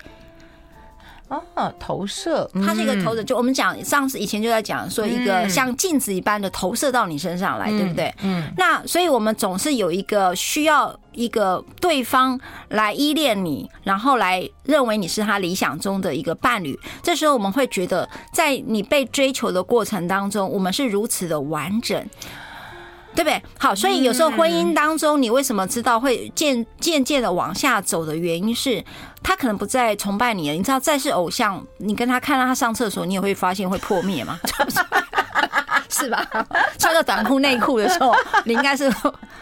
[1.29, 8.13] 哦，投射，它是一个投射，就我们讲上次以前就在讲说一个像镜子一般的投射到你身上来，对不对？
[8.21, 16.79] 嗯，那所以我们总是有一个需要一个对方来依恋你，然后来认为你是他理想中的一个伴侣。
[17.03, 22.05] 这时候我们会觉得，在你被追求的过程当中，我们是如此的完整。
[23.15, 23.41] 对不对？
[23.57, 28.85] 好，所以有时候婚姻当中，你为什么知道会渐渐渐的往下走的原因是，
[29.23, 30.55] 他可能不再崇拜你了。
[30.55, 34.39] 你知道，再是偶像，你跟他看到他上厕所，你也会发现会破灭吗？
[35.89, 36.27] 是吧？
[36.77, 38.13] 穿个短裤内裤的时候，
[38.45, 38.91] 你应该是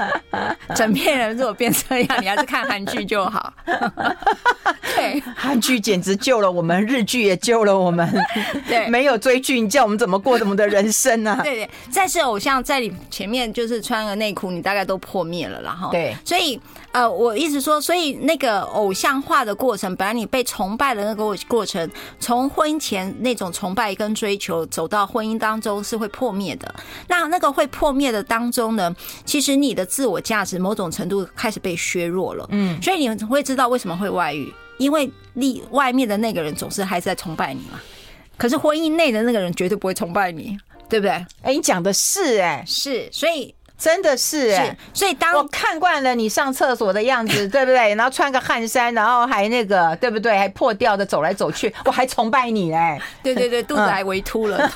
[0.75, 3.51] 整片人如果变这样，你还是看韩剧就好。
[4.95, 8.09] 对，韩剧简直救了我们，日剧也救了我们。
[8.67, 11.37] 对，没有追剧，你叫我们怎么过怎么的人生呢？
[11.43, 16.61] 对对，再是偶像在你前面就是穿个内裤，你大概都破灭了，然后对，所以。
[16.95, 26.73] 呃，我意思说，所以那个偶像化的过程，本来你被崇拜的那个过程，从婚姻前那种崇拜跟追求，走到婚姻当中是会破灭的。
[27.09, 32.47] 那那个会破灭的当中呢，其实你的自我价值某种程度开始被削弱了。
[32.51, 37.77] 嗯，所以你们会知道为什么会外遇，因为你外面的那个人总是还是在崇拜你嘛。
[38.37, 41.11] 可是婚姻内的那个人绝对不会崇拜你，对不对？
[41.41, 43.53] 哎，你讲的是哎，是，所以。
[43.77, 47.93] 真的是哎、欸，所以当我看惯了你上厕所的样子， 对不对？
[47.95, 50.37] 然后穿个汗衫，然后还那个，对不对？
[50.37, 53.01] 还破掉的走来走去，我还崇拜你哎、欸！
[53.21, 54.71] 对对对，肚子还微凸了，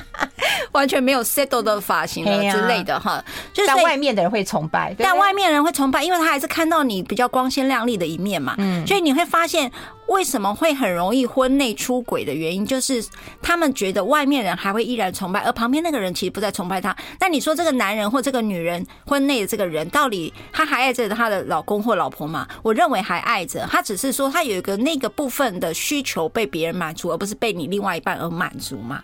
[0.72, 3.24] 完全没有 settle 的发型了之类的哈。
[3.52, 8.54] 就是但外面的人会崇拜，但外面人会崇拜，因为他还是看到你比较光鲜亮丽的一面嘛。
[8.58, 9.70] 嗯，所以你会发现。
[10.06, 13.04] 为什么会很容易婚内出轨的原因，就是
[13.40, 16.94] 他们觉得外面人还会依然崇拜，而旁边那个人其实不再崇拜他。
[17.18, 22.46] 那你说这个男人或这个女人，婚内的这个人，到底他还爱着他的老公或老婆吗？
[22.62, 29.02] 我认为还爱着，他只是说他有一个那个部分的需求被别人满足，而不是被你另外一半而满足嘛。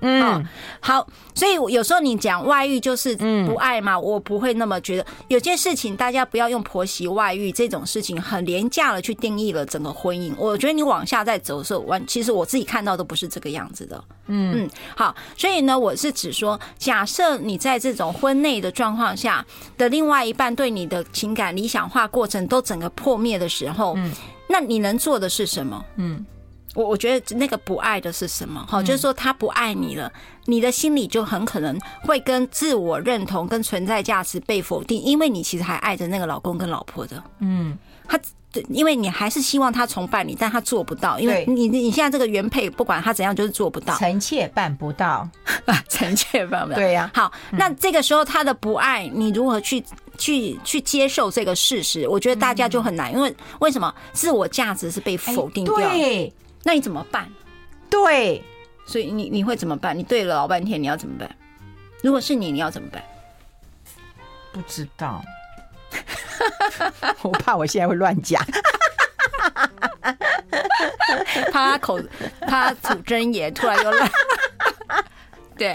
[0.00, 0.46] 嗯，
[0.80, 3.14] 好，所以有时候你讲外遇就是
[3.46, 5.06] 不爱嘛，我不会那么觉得。
[5.28, 10.34] 有件事情大家不要用婆媳外遇这种事情很廉价的去定义了整个婚姻。
[10.36, 14.02] 我觉得你往下再走的时候，完其实我自己看到都不是这个样子的。
[14.26, 19.44] 嗯嗯，好，所以呢，我是指说，假设你在这种婚内的状况下
[19.76, 24.12] 的另外一半对你的情感理想化过程都整个破灭的时候，嗯，
[24.48, 25.84] 那你能做的是什么？
[25.96, 26.24] 嗯。
[26.74, 28.64] 我我觉得那个不爱的是什么？
[28.68, 30.10] 哈，就是说他不爱你了，
[30.46, 37.22] 你的心里就很可能会跟自我认同跟存在价值被否定，因为你其实还爱着那个老公跟老婆的。
[37.40, 38.18] 嗯，他
[38.68, 45.28] 因为你还是希望他崇拜你，但他做不到，因为你你现在这个原配不管他怎样就是做不到，臣妾办不到
[45.66, 46.76] 啊，臣妾办不到。
[46.76, 49.82] 对呀，好，那这个时候他的不爱你如何去
[50.18, 52.06] 去去接受这个事实？
[52.08, 55.76] 我觉得大家就很难，因为为什么自我价值是被否定掉？
[55.76, 56.32] 对。
[56.62, 57.28] 那你怎么办？
[57.88, 58.42] 对，
[58.86, 59.96] 所以你你会怎么办？
[59.96, 61.28] 你对了老半天，你要怎么办？
[62.02, 63.02] 如果是你，你要怎么办？
[64.52, 65.22] 不知道，
[67.22, 68.44] 我怕我现在会乱讲，
[71.52, 72.00] 怕 他口
[72.40, 74.10] 怕他吐真言，突然又乱。
[75.56, 75.74] 对，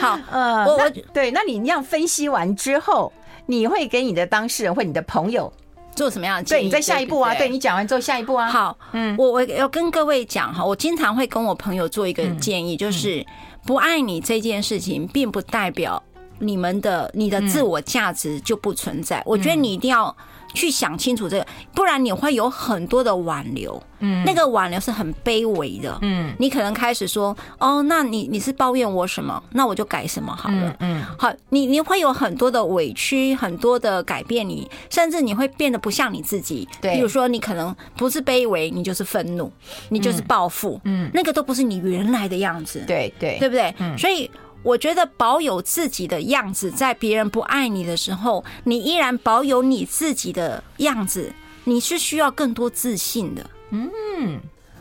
[0.00, 3.12] 好，呃，我我对，那你那样分析完之后，
[3.46, 5.52] 你会给你的当事人或你的朋友。
[5.98, 6.62] 做什么样的建议？
[6.62, 7.34] 对，你在下一步啊？
[7.34, 8.48] 对，你讲完之后下一步啊？
[8.48, 13.26] 好，嗯，我我要跟各位讲哈，我经常会跟我朋友做一个建议，就是
[13.66, 16.00] 不爱你这件事情，并不代表
[16.38, 19.20] 你们的你的自我价值就不存在。
[19.26, 20.16] 我觉得你一定要。
[20.54, 29.42] 去想清楚这个，不然你会有很多的挽留，嗯，那个挽留是很卑微的，嗯，你可能开始说，哦，那你你是抱怨我什么？
[29.52, 39.52] 那我就改什么好了，嗯，好，你你会有很多的委屈，很多的改变，你甚至你会变得不像你自己，对，比如说你可能不是卑微，你就是愤怒，
[39.90, 43.74] 你就是报复，嗯，那个都不是你原来的样子，对对，对不对？
[43.78, 44.30] 嗯，所以。
[44.62, 51.32] 我觉得保有自己的样子，在别人不爱你的时候，你依然保有你自己的样子，
[51.64, 53.50] 你是需要更多自信的。
[53.70, 54.40] 嗯，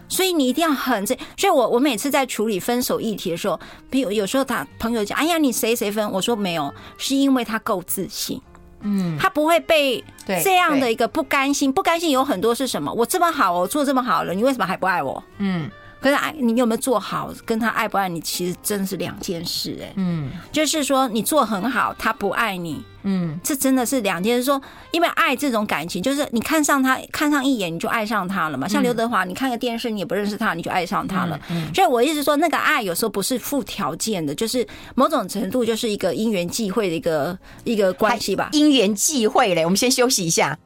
[0.10, 1.18] 所以你一定要很这。
[1.38, 3.60] 所以我我每次在处理分手议题的时候，
[3.90, 8.42] 比如有时候他朋友讲：“哎呀，你谁谁分？”我说没有，是因为他够自信。
[8.82, 10.04] 嗯，他不会被
[10.44, 12.92] 这样的一个不甘心，不甘心有很多是什么？
[12.94, 15.24] 我这么好，我做这么好了，你为什么还不爱我？
[15.38, 15.70] 嗯。
[16.00, 19.94] 可是爱你有没有做好，跟他爱不爱你，其实真的是两件事哎。
[19.96, 24.44] 嗯，就是说你做很好，他不爱你，嗯，这真的是两件事。
[24.44, 28.68] 说因为爱这种感情，就是你看上他，看上一眼你就爱上他了嘛。
[28.68, 31.40] 像刘德华，你看个电视你也不认识他，你就爱上他了。
[31.50, 38.50] 嗯，所以我一直说，那个爱有时候不是附条件的，就是某种程度就是一个因缘际会的一个一个关系吧。
[38.52, 40.60] 因缘际会嘞，我们先休息一下。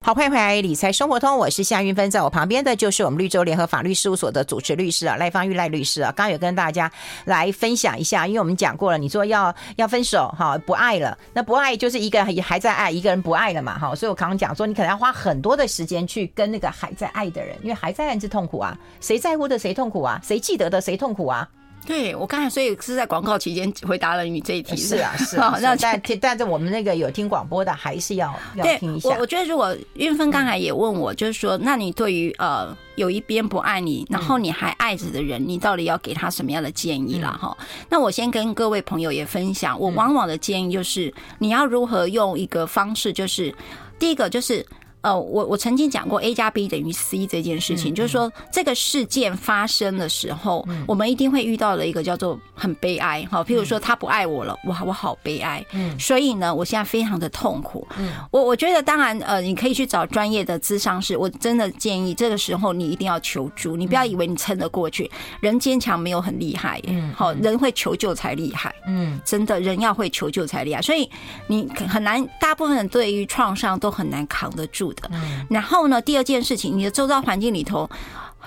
[0.00, 6.90] 好，欢迎回来，理财生活通，我是夏云芬，在我旁边的就是我们绿洲联合法律事务所的主持律师啊，赖芳玉赖律师啊，刚刚有跟大家
[7.26, 21.48] 来分享一下，因为我们讲过了，你说要要分手哈，不爱了，那不爱就是一个还在爱，一个人不爱了嘛哈，所以我刚刚讲说，你可能要花很多的时间去跟那个还在爱的人，因为还在爱是痛苦啊，谁在乎的谁痛苦啊，谁记得的谁痛苦啊。
[21.86, 24.76] 对，我刚才所以是在广告期间回答了你这一题。
[24.76, 25.58] 是啊，是啊。
[25.62, 29.08] 那但但是我们那个有听广播的，还是要 要听一下。
[29.08, 37.56] 我我觉得如果韵芬刚才也问我，就是说，那你对于呃有一边不爱你，然后你还爱着的人，你到底要给他什么样的建议了哈？
[37.88, 43.54] 那我先跟各位朋友也分享，我往往的建议就是，你要如何用一个方式，就是
[43.98, 44.66] 第一个就是。
[45.00, 53.42] 呃，我我曾经讲过 A 加 B 等于 C 这件事情，就是说这个事件发生的时候，我们一定会遇到了一个叫做很悲哀哈。
[53.44, 55.64] 譬如说他不爱我了，哇，我好悲哀。
[55.72, 57.86] 嗯，所以呢，我现在非常的痛苦。
[57.96, 65.08] 嗯，我我觉得当然呃，你可以去找专业的咨商师，我真的建议这个时候你一定要求助，你不要以为你撑得过去，
[65.40, 71.08] 人坚强没有很厉害，嗯，好，人会求救才厉害，嗯，真的人要会求救才厉害，所以
[71.46, 74.88] 你很难，大部分人对于创伤都很难扛得住。
[75.10, 77.88] 嗯，然后呢，第二件事情，你的周遭环境里头。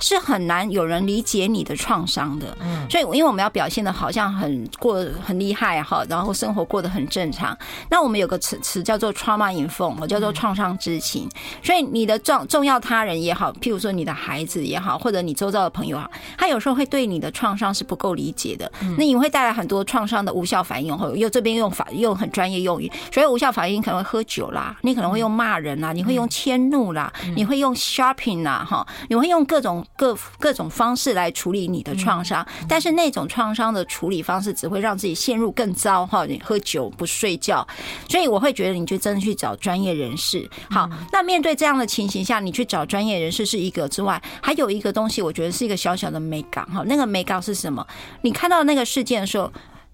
[0.01, 7.57] 是很难有人理解你的创伤的，嗯，所以因为我们要表现的好像很过很厉害哈，然后生活过得很正常。
[7.89, 11.29] 那我们有个词词叫做 trauma informed，叫做创伤知情。
[11.63, 20.91] 所以你的重重要他人也好，譬如说你的孩子也好，或者你周遭的朋友啊，他有时候会对你的创伤是不够理解的，那你会带来很多创伤的无效反应。
[21.15, 29.85] 又这边用法用很专业用语，所以无效反应可能会喝酒啦，你可能会用骂人啦，你会用迁怒啦，你会用 shopping 啦，哈，你会用各种。
[29.95, 36.25] 各各种方式来处理你的创伤，但是那种创伤的处理方式只会让自己陷入更糟哈。
[36.25, 37.67] 你喝酒不睡觉，
[38.09, 40.49] 所以我会觉得你就真的去找专业人士。
[40.69, 46.83] 好，那面对这样的情形下，你去找专业人士是一个之外，还有一个东西，我觉得是一个小小的美感哈。
[46.87, 47.85] 那个美感是什么？
[48.21, 49.51] 你看到那个事件的时候。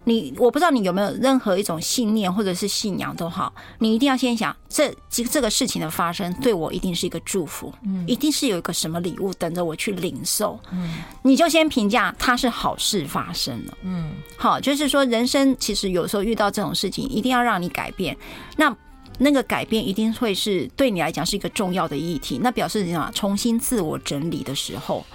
[0.08, 18.16] 你我不知道你有没有任何一种信念或者是信仰都好，你一定要先想这这这个事情的发生对我一定是一个祝福，嗯，一定是有一个什么礼物等着我去领受，嗯，你就先评价它是好事发生了，嗯，好，就是说人生其实有时候遇到这种事情，一定要让你改变，
[18.56, 18.74] 那
[19.20, 23.12] 那个改变一定会是对你来讲是一个重要的议题，那表示什么？
[23.14, 25.06] 重新自我整理的时候。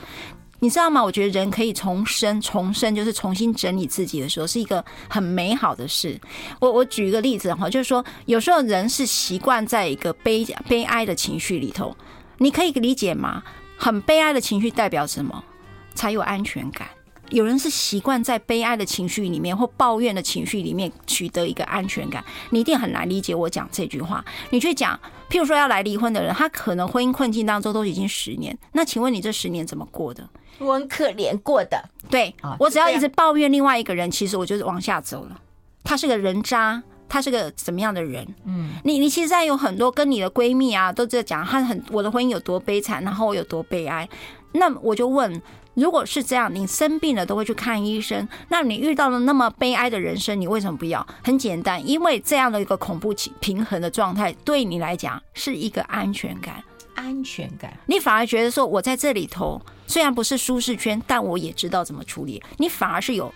[0.62, 1.02] 你知道吗？
[1.02, 6.16] 我觉得人可以重生，重生就是重新整理自己的时候，是一个很美好的事。
[6.60, 11.96] 我我举一个例子哈，就是说，有时候人是习惯在一个悲悲哀的情绪里头，
[12.38, 13.42] 你可以理解吗？
[13.76, 15.42] 很悲哀的情绪代表什么？
[15.96, 16.86] 才有安全感。
[17.30, 24.24] 有人是习惯在悲哀的情绪里面或抱怨的情绪里面取得一个安全感，你一定很难理解我讲这句话。
[24.50, 24.96] 你去讲，
[25.28, 30.28] 譬如说要来离婚的人，他可能婚姻困境当中都已经十年，那请问你这十年怎么过的？
[30.62, 35.40] 我很可怜过的，对，我只要一直抱怨另外一个人，其实我就是往下走了。
[35.84, 38.26] 他是个人渣，他是个怎么样的人？
[38.44, 44.08] 嗯，你你其实在有很多跟你的闺蜜啊都在讲，他很我的婚姻有多悲惨，然后我有多悲哀。
[44.52, 45.40] 那我就问，
[45.74, 51.04] 如果是这样，你生病了都会去看医生，那你遇到了那么悲哀的人生，你为什么不要？
[51.24, 56.62] 很简单，因为这样的一个恐怖平衡的状态，对你来讲是一个安全感。
[57.02, 62.40] 安全感，你反而觉得说，我在这里头虽然不是舒适圈，但我也知道怎么处理。
[62.58, 63.32] 你反而是有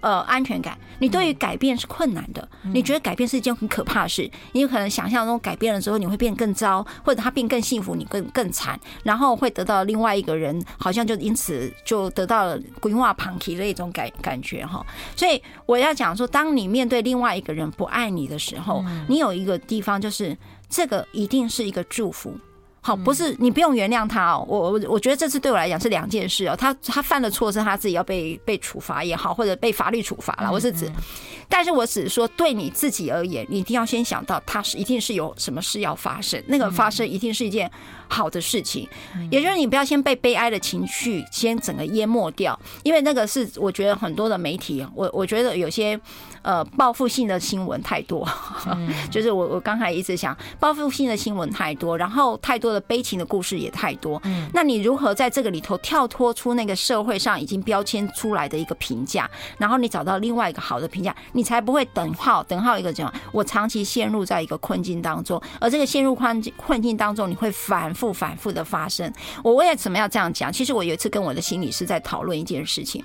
[0.00, 0.78] 呃安全感。
[1.00, 4.30] 你对于改变是困难的，你觉得改变是一件很可怕的事。
[4.52, 14.86] 你有可能想象中改变了之后，你会变更糟，或者他变更幸福，你更更惨，然后会得到另外一个人，好像就因此就得到了滚化旁提的一种感感觉哈。
[15.16, 20.36] 所以我要讲说，当你面对另外一个人不爱你的时候，你有一个地方就是
[20.68, 22.38] 这个一定是一个祝福。
[22.82, 24.44] 好，不是你不用原谅他哦。
[24.48, 26.56] 我我我觉得这次对我来讲是两件事哦。
[26.56, 30.50] 他他犯了错是他自己要被被处罚也好，或者被法律处罚了。
[30.50, 30.90] 我是指，
[31.48, 37.70] 但是我只是说对你自己而言，你一定要先想到他是一定是有什么事要发生，那个发生一定是一件
[38.08, 38.88] 好的事情。
[39.30, 46.00] 也就是你不要先被悲哀的情绪先整个淹没掉，因为那个是我觉得很多的媒体，我我觉得有些。
[46.42, 48.26] 呃，报复性的新闻太多，
[49.12, 54.20] 就是我我刚才一直想，报复性的新闻太多，然后太多的悲情的故事也太多。
[54.24, 69.12] 嗯那你如何在这个里头跳脱出那个社会上已经标签出来的一个评价，然后你找到另外一个好的评价，你才不会等号等号一个这样，我长期陷入在一个困境当中，而这个陷入困境困境当中，你会反复反复的发生。
[69.42, 70.52] 我为什么要这样讲？
[70.52, 73.04] 其实我有一次跟我的心理师在讨论一件事情。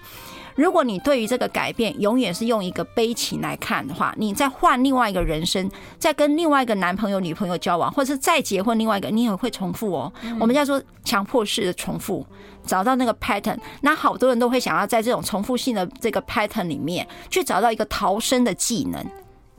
[0.56, 10.12] 如果你对于这个改变永远是用一个悲情来看的话，你再换另外一个人生，再跟另外一个男朋友、女朋友交往，或者是再结婚另外一个，你也会重复哦。
[10.40, 12.26] 我们叫做强迫式的重复，
[12.66, 13.58] 找到那个 pattern。
[13.82, 19.06] 那好多人都会想要在这种重复性的这个 pattern 里面去找到一个逃生的技能。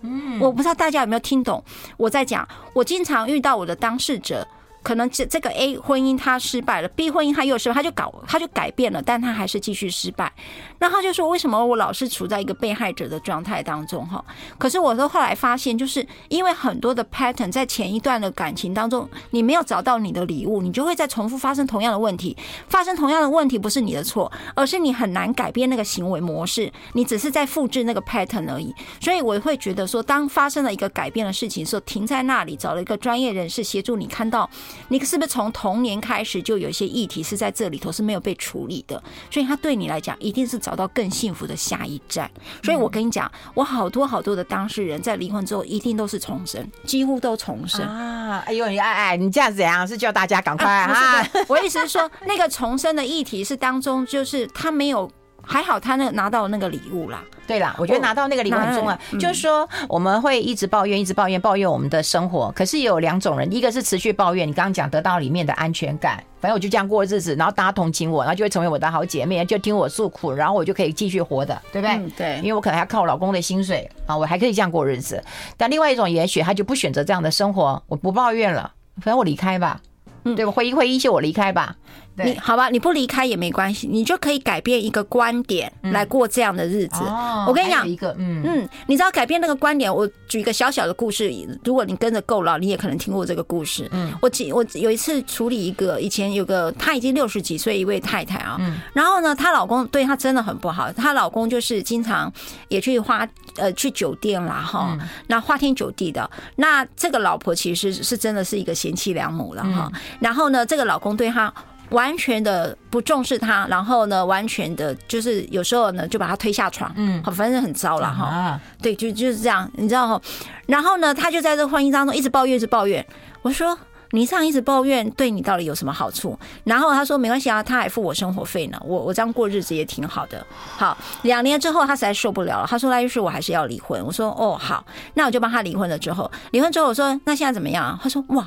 [0.01, 1.63] 嗯，我不知道大家有没有听懂
[1.97, 2.49] 我在讲。
[2.73, 4.47] 我经常遇到我的当事者。
[4.87, 10.33] 可能这这个 A 婚姻他失败了，B 婚姻他又失败，他就搞他就改变了，但他还是继续失败。
[10.79, 14.07] 那他就说，为什么我老是处在一个被害者的状态当中？
[14.07, 14.25] 哈，
[14.59, 22.37] 可是我都后来发现，就是因为很多的 pattern 在前一段的感情当中，你没有找到你的礼物，你就会再重复发生同样的问题。
[22.69, 28.73] 发生同样的问题不是你的错，而是你很难改变那个行为模式，你只是在复制那个 pattern 而已。
[29.01, 34.49] 所以我会觉得说，当发生了一个改变的事情的时候，停在那里，找了一个专业人士协助你，看到
[34.89, 40.57] 你是不是从童年开始就有一些议题是在这里头是没有被处理的，所以他对你来讲一定是。
[40.67, 42.29] 找到更幸福的下一站，
[42.61, 48.43] 所以我跟你讲，我好多好多的当事人在离婚之后一定都是重生，几乎都重生啊！
[48.47, 49.87] 哎呦，你哎哎，你这样子怎样？
[49.87, 50.93] 是叫大家赶快啊！
[50.93, 55.09] 啊我意思是说，那个重生的议题是当中，就是他没有。
[55.47, 58.99] 还好他那拿到那个礼物啦，对啦，我觉得拿到那个礼物很重要。
[59.19, 62.53] 就是说我们会一直抱怨，一直抱怨，抱怨我们的生活。
[62.55, 72.11] 可是有两种人，一个是持续抱怨，你刚刚讲得到里面的安全感，反正我就这样过日子，然后大家同情我，然后就会成为我的好姐妹，就听我诉苦，然后我就可以继续活的，对不对？
[72.17, 75.23] 对，因为我可能还要靠我老公的薪水啊，我还可以这样过日子。
[75.57, 79.81] 但另外一种，也许他就不选择这样的生活，我不抱怨了，反正我离开吧，
[80.25, 80.51] 对吧？
[80.51, 81.77] 会一会一切，我离开吧。
[82.25, 87.01] 你好吧，你不离开也没关系，你就可以改变一个观点来过这样的日子。
[87.01, 91.31] 嗯、我跟你讲，一个嗯嗯，你知道改变那个观点，我举一个小小的故事，
[91.65, 93.89] 如果你跟着够了，你也可能听过这个故事。
[93.93, 102.33] 嗯，我记我有一次处理一个以前有个她已经六十几岁一位太太啊，嗯，然后呢，她老公对她真的很不好，她老公就是经常
[102.69, 104.97] 也去花呃去酒店啦哈，
[105.27, 106.29] 那花天酒地的。
[106.57, 111.53] 那这个老婆其实是真的是一个贤妻良母了哈，然后呢，这个老公对她。
[111.91, 118.25] 完全的不重视他，然后呢，完全的就是有时候呢，就把他推下床，嗯，好，反正很糟了哈。
[118.25, 120.21] 啊、对，就就是这样，你知道哈。
[120.67, 123.05] 然后呢，他就在这婚姻当中一直抱怨，一直抱怨。
[123.43, 123.79] 我说
[124.11, 126.37] 你这样一直抱怨，对你到底有什么好处？
[126.65, 130.45] 然后他说没关系啊，他还付我生活费呢，我我这样过日子也挺好的。
[130.77, 134.05] 好，两年之后他实在受不了了，他说那就是我还是要离婚。
[134.05, 134.85] 我说哦好，
[135.15, 135.97] 那我就帮他离婚了。
[135.99, 137.99] 之后离婚之后我说那现在怎么样？
[138.03, 138.47] 他说哇。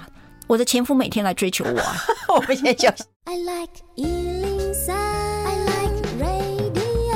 [0.50, 1.80] 我的前夫每天来追求我，
[2.34, 3.04] 我们先休息。
[3.26, 7.14] I like 103, I like radio。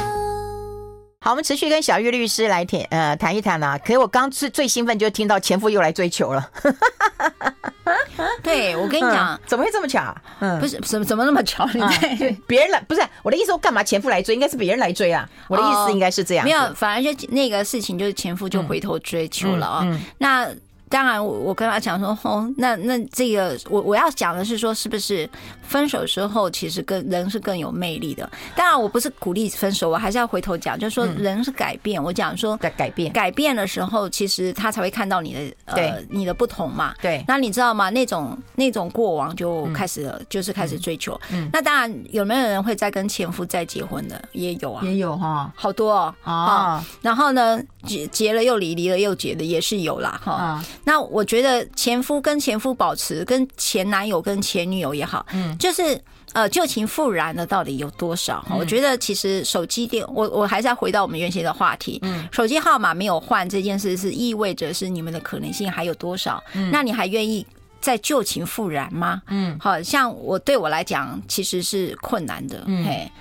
[1.20, 3.76] 好，我们持续跟小玉律师来谈呃谈一谈啊。
[3.80, 6.48] 可是我刚最最兴奋，就听到前夫又来追求了。
[8.44, 10.16] 对，我跟你讲，怎么会这么巧？
[10.40, 11.66] 嗯，不是，怎么怎么那么巧？
[11.74, 14.36] 你对别人来不是我的意思，我干嘛前夫来追？
[14.36, 15.28] 应该是别人来追啊。
[15.48, 16.46] 我的意思应该是这样。
[16.46, 20.00] 没有，反而就那个事情，就是前夫就回头追求了啊。
[20.20, 20.48] 那。
[20.94, 25.28] 当然，我我跟他讲说，哦，那那这个，我我要讲的是说，是不是
[25.64, 28.30] 分手之后，其实更人是更有魅力的。
[28.56, 32.02] 当然，我不是鼓励分手，我还是要回头讲，就是说人是改变。
[32.02, 36.94] 我讲说改变，改变的时候，其实他才会看到你的呃你的不同嘛。
[37.02, 37.26] 对。
[37.28, 37.90] 那你知道吗？
[37.90, 41.20] 那种那种过往就开始了，就是开始追求。
[41.32, 41.50] 嗯。
[41.52, 44.24] 那当然，有没有人会再跟前夫再结婚的？
[44.34, 46.16] 也有啊，也有哈，好多哦。
[46.22, 46.86] 啊。
[47.02, 50.22] 然后呢，结结了又离，离了又结的也是有啦。
[50.24, 50.64] 哈。
[50.84, 56.00] 那我觉得前夫跟前夫保持，跟前男友跟前女友也好，嗯，就是
[56.34, 58.46] 呃旧情复燃的到底有多少？
[58.60, 66.44] 我觉得其实手机电，我我还是要回到我们原先的话题，嗯，手机号码没有换这件事，是意味着是你们的可能性还有多少？
[66.54, 67.46] 嗯，那你还愿意
[67.80, 69.22] 再旧情复燃吗？
[69.28, 73.12] 嗯，好像我对我来讲其实是困难的，嗯，哎，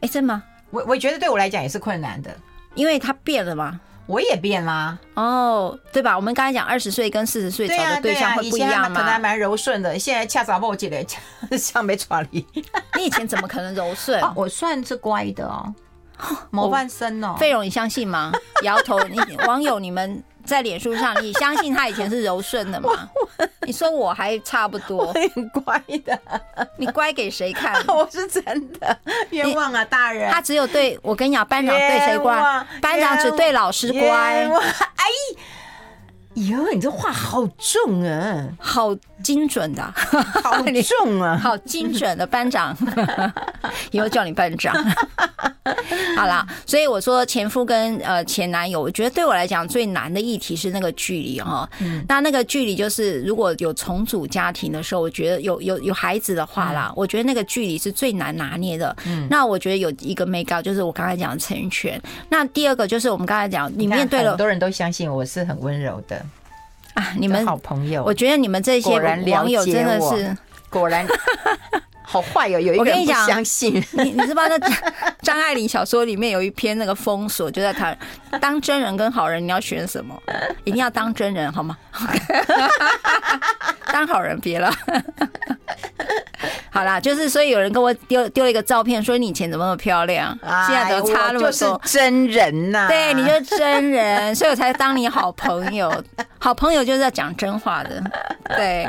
[0.00, 0.42] 哎，真吗？
[0.70, 2.36] 我我觉得对我来讲也是困难的，
[2.74, 3.80] 因为他变了嘛。
[4.06, 6.14] 我也变啦，哦，对吧？
[6.16, 8.98] 我们刚才讲二十岁跟四十岁找的对象会不一样吗？
[9.00, 11.04] 可能还蛮柔顺的，现在恰早不记得
[11.56, 12.46] 像没抓你。
[12.96, 14.22] 你以前怎么可能柔顺？
[14.36, 15.74] 我算是乖的哦，
[16.50, 17.34] 模范生哦。
[17.38, 18.30] 费勇，你相信吗？
[18.62, 19.02] 摇头。
[19.04, 20.22] 你 网友你们。
[20.44, 22.90] 在脸书上，你相信他以前是柔顺的吗？
[23.66, 26.18] 你说我还差不多，很乖的。
[26.76, 27.74] 你乖给谁看？
[27.88, 28.42] 我是真
[28.74, 28.96] 的
[29.30, 30.30] 冤枉啊，大人。
[30.30, 32.34] 他只有对我跟你讲，班长对谁乖？
[32.80, 34.00] 班长只对老师乖。
[34.10, 35.04] 哎。
[36.34, 38.92] 哟，你这话好重啊，好
[39.22, 39.80] 精准的，
[40.42, 42.76] 好重啊， 好精准的班长，
[43.92, 44.74] 以后叫你班长。
[46.16, 51.68] 好啦，所以我说前夫跟呃前男友，我觉得对我来讲最难的议题是那个距离哈。
[51.80, 58.96] 嗯，那那个距离就是如果有重组家庭的时候，我觉得有有有孩子的话啦，我觉得那个距离是最难拿捏的。
[59.06, 62.00] 嗯，那我觉得有一个 make up 就是我刚才讲的成全。
[62.28, 66.24] 那第二个就是我们刚才讲，你面对了很多人都相信我是很温柔的。
[66.94, 70.36] 啊，你们好朋友，我觉得你们这些网友真的是
[70.70, 71.04] 果然，
[72.06, 72.60] 好坏哦！
[72.60, 74.58] 有一个人不相信你，你知不知道那
[75.22, 77.96] 张爱玲小说里面有一篇那个封锁，就在谈
[78.40, 80.14] 当真人跟好人，你要选什么？
[80.64, 81.76] 一定要当真人好吗？
[83.92, 84.72] 当好人别了。
[86.70, 90.36] 好啦，就是所以有人跟我丢丢了一个照片，说你以前怎么那么漂亮，
[90.68, 91.50] 现在都差那么多。
[91.50, 96.04] 就是真人呐、啊，对，你就是真人，所以我才当你好朋友。
[96.38, 98.02] 好朋友就是要讲真话的，
[98.54, 98.86] 对。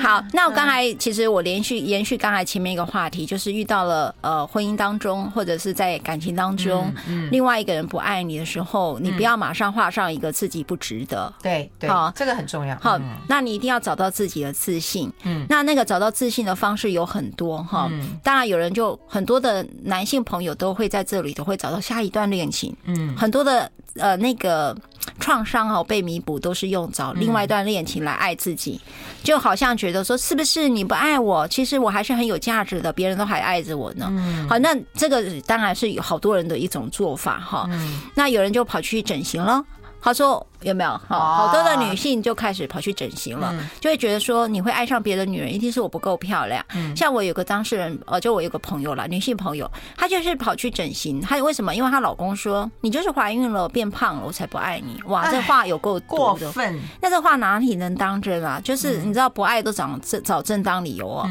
[0.00, 6.92] 好，那我刚才其实我连续延续刚才前面一个话题，就是遇到了呃婚姻当中或者是在感情当中，
[7.32, 11.32] 另外一个人不爱你的时候，你不要马上画上一个自己不值得。
[11.42, 12.78] 对对，好，这个很重要。
[12.78, 12.96] 好，
[13.28, 15.12] 那你一定要找到自己的自信。
[15.24, 17.00] 嗯，那那个找到自信的方式有。
[17.00, 17.90] 有很多哈，
[18.22, 24.76] 当然有人就很多的男性朋友都会在这里都会找到下一段恋情，嗯，很多的呃那个
[25.18, 28.80] 创伤哦被弥补都是用找另外一段恋情来爱自己，
[29.22, 34.10] 就好像觉得说是不是你不爱我，其实我还是很有价值的，别人都还爱着我呢。
[34.48, 37.68] 好，那这个当然是有好多人的一种做法哈，
[38.14, 39.64] 那有人就跑去整形了。
[40.02, 40.90] 他说有没有？
[41.08, 46.64] 好，好多的女性就开始跑去整形了，就会觉得说你会爱上别的女人，一定是我不够漂亮。
[46.96, 51.20] 像我有个当事人，呃，就我有个朋友啦，女性朋友，她就是跑去整形。
[51.20, 51.74] 她为什么？
[51.74, 55.00] 因为她老公说你就是怀孕了，变胖了，我才不爱你。
[55.06, 56.80] 哇，这话有够过分。
[57.00, 58.60] 那这话哪里能当真啊？
[58.62, 61.30] 就是你知道不爱都找正找正当理由啊。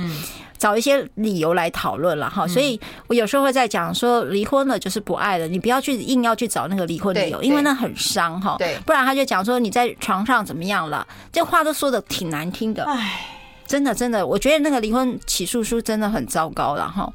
[0.60, 8.58] 找一些理由来讨论了哈，所以我有时候会在讲说，离婚了就是不爱了，你不要去硬要去找那个离婚理由，因为那很伤哈。
[8.60, 12.84] 对，不然他就讲说你在床上怎么样了，这话都说的挺难听的。
[12.84, 13.39] 唉。
[13.70, 17.08] 真的，真的，我觉得那个离婚起诉书真的很糟糕了哈，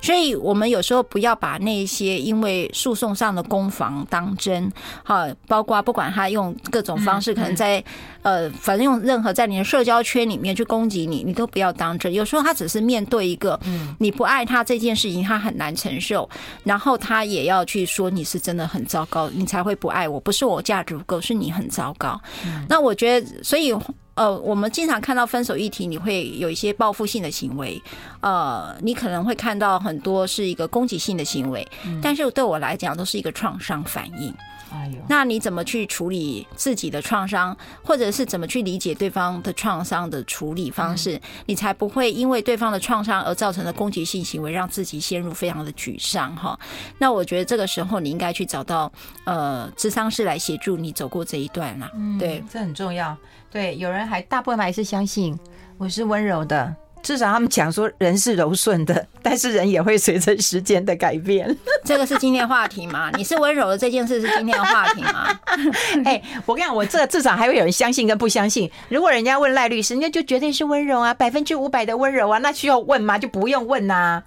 [0.00, 4.72] 所以我们有时候不要把那些因为诉讼上的攻防当真
[5.04, 7.84] 哈，包括不管他用各种方式，可能在
[8.22, 12.10] 呃，反正用任何在你的社交圈里面去攻击你，你都不要当真。
[12.10, 13.60] 有时候他只是面对一个
[13.98, 16.26] 你不爱他这件事情，他很难承受，
[16.64, 22.18] 然后他也要去说你是真的很糟糕，你才会不爱我，不是我价值不够，是你很糟糕。
[22.66, 23.74] 那我觉得，所以。
[24.18, 27.80] 呃，我们经常看到分手议题，你会有一些报复性的行为，
[28.20, 31.64] 呃，你可能会看到很多是一个攻击性的行为，
[32.02, 34.34] 但是对我来讲都是一个创伤反应。
[34.72, 46.58] 哎呦，那你怎么去处理自己的创伤，或者是怎么去理解对方的创伤的处理方式，你才不会因为对方的创伤而造成的攻击性行为，让自己陷入非常的沮丧哈。
[46.98, 48.92] 那我觉得这个时候你应该去找到
[49.24, 51.90] 呃智商师来协助你走过这一段啦。
[51.94, 53.16] 嗯，对，这很重要。
[53.50, 55.38] 对，有人还大部分还是相信
[55.78, 61.56] 我是温柔的，至少他们讲说人是柔顺的，但是人也会随着时间的改变。
[61.84, 63.10] 这个是今天的话题吗？
[63.16, 65.28] 你是温柔的这件事是今天的话题吗？
[66.04, 68.70] 哎、欸，我跟你讲，我这至少还会有人相信跟不相信。
[68.88, 73.18] 如果人家问赖律师，人家就绝对是温柔啊，百分之五百的温柔啊，那需要问吗？
[73.18, 74.22] 就不用问呐、啊。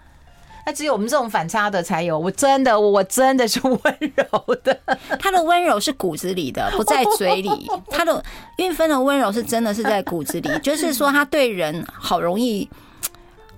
[0.66, 2.18] 那只有我们这种反差的才有。
[2.18, 3.80] 我真的，我真的是温
[4.16, 4.80] 柔的。
[5.20, 7.70] 他的温柔是骨子里的，不在嘴里。
[7.90, 8.24] 他的
[8.58, 12.70] 韵芬的温柔是真的是在骨子里， 就是说他对人好容易，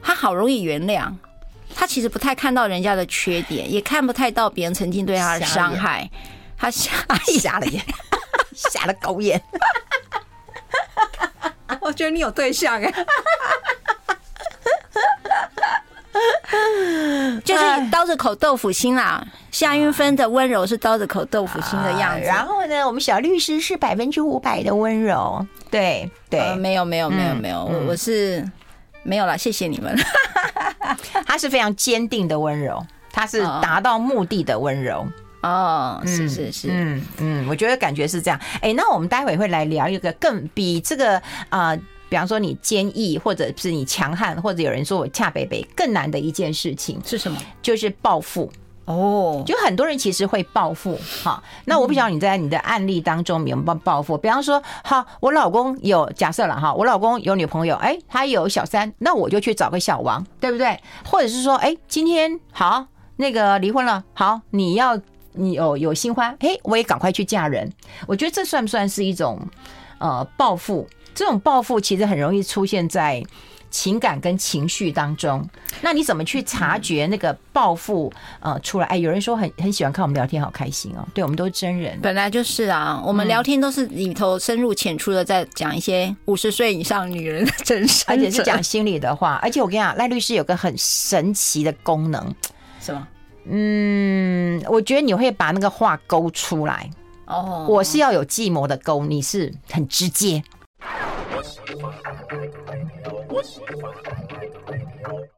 [0.02, 1.12] 他好容易原谅。
[1.76, 6.10] 他其实不太看到人家的缺点，也看不太到别人曾经对他的伤害。
[6.58, 6.92] 他瞎
[7.26, 7.84] 瞎了眼，
[8.56, 9.42] 瞎了狗眼。
[11.82, 12.94] 我觉得你有对象哎。
[17.44, 22.26] 就是刀子口豆腐心啦，夏韵芬的温柔是刀子口豆腐心的样子。
[22.26, 25.46] 然后呢，我们小律师是百分之五百的温柔。
[25.72, 28.48] 对对，没有没有没有没有，我我是
[29.02, 29.98] 没有了，谢谢你们。
[31.26, 35.06] 他是非常坚定的温柔，他是达到目的的温柔。
[35.42, 38.40] 哦，是是是，嗯嗯，我觉得感觉是这样。
[38.62, 41.78] 哎，那我们待会会来聊一个更比这个啊。
[42.14, 47.36] 比方说你坚毅，或者是你强悍，或者有人说我恰北北，更难的一件事情是什么？
[47.60, 48.52] 就是报复
[48.86, 49.42] 哦。
[49.48, 51.42] 就很多人其实会报复哈。
[51.66, 54.16] 那我不晓得你在你的案例当中有没有报复？
[54.16, 60.80] 比方说，好，我老公有假设了哈，我老公有女朋友，哎，他有小三，那我就去找个小王，对不对？
[61.04, 62.86] 或者是说，哎，今天好
[63.16, 64.96] 那个离婚了，好，你要
[65.32, 67.74] 你有有新欢，哎，我也赶快去嫁人。
[68.06, 69.40] 我觉得这算不算是一种
[69.98, 70.88] 呃报复？
[71.14, 73.24] 这种报复其实很容易出现在
[73.70, 75.44] 情感跟情绪当中。
[75.82, 78.86] 那你怎么去察觉那个报复呃出来？
[78.86, 81.06] 哎，有人说很很喜欢看我们聊天，好开心哦。
[81.14, 83.02] 对，我们都是真人，本来就是啊。
[83.04, 89.40] 我们聊天都是里头深入浅出的，在讲一些五十岁以上女人的真实，而且是讲心里的话。
[89.42, 92.34] 而且我跟你讲，赖律师有个很神奇的功能，
[92.80, 93.08] 什么？
[93.46, 96.90] 嗯，我觉得你会把那个话勾出来。
[97.26, 100.44] 哦，我是要有计谋的勾，你是很直接。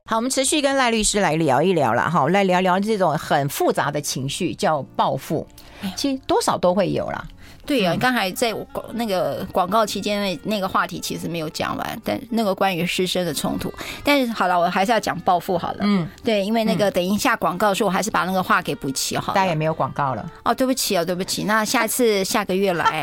[0.05, 5.47] 好，我们持续跟赖律师来聊一聊了哈，来聊聊这种很复杂的情绪，叫报复，
[5.95, 7.25] 其实多少都会有啦。
[7.65, 8.53] 对呀、啊，刚才在
[8.93, 15.79] 那个广告期间那那个话题其实没有讲完，但那个关于师生的冲突，但是好了，我还是要讲报复好了。
[15.81, 19.35] 嗯，对，因为那个等一下广告的时候，我还是把那个话给补齐好了。
[19.35, 23.01] 大家也没有广告了哦，对不起哦，对不起，那下次下个月来，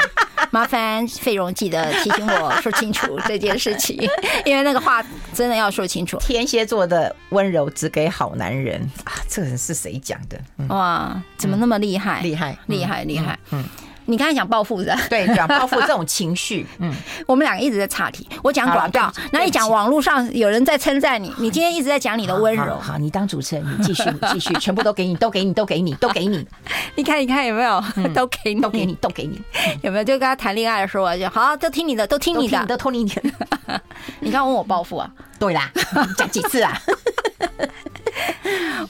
[0.50, 3.96] 麻烦费荣记得提醒我说清楚这件事情，
[4.44, 5.04] 因为那个话
[5.34, 6.16] 真的要说清楚。
[6.18, 10.40] 天蝎座的温柔只给好男人啊，这人是谁讲的？
[10.58, 12.20] 嗯、哇，怎么那么厉害？
[12.20, 13.64] 厉害，厉害，厉害，嗯。
[14.04, 16.92] 你刚才讲报复的，对，讲报复这种情绪， 嗯，
[17.26, 18.28] 我们两个一直在岔题。
[18.42, 22.78] 我讲广告，那你讲网络上有人在称赞你，你今天一直在讲你的温柔。
[22.78, 26.46] 好，你当主持人，你继续，继续， 全部都给你，都给你，都给你，都给你。
[26.96, 27.82] 你看，你看有没有？
[28.14, 29.40] 都给你，都给你，都给你。
[29.82, 30.04] 有没有？
[30.04, 33.80] 就跟他谈恋爱的时候，就好，都听你的，都听你的，都听你的。
[34.20, 35.10] 你刚问我报复啊？
[35.38, 35.70] 对啦，
[36.16, 36.80] 讲几次啊？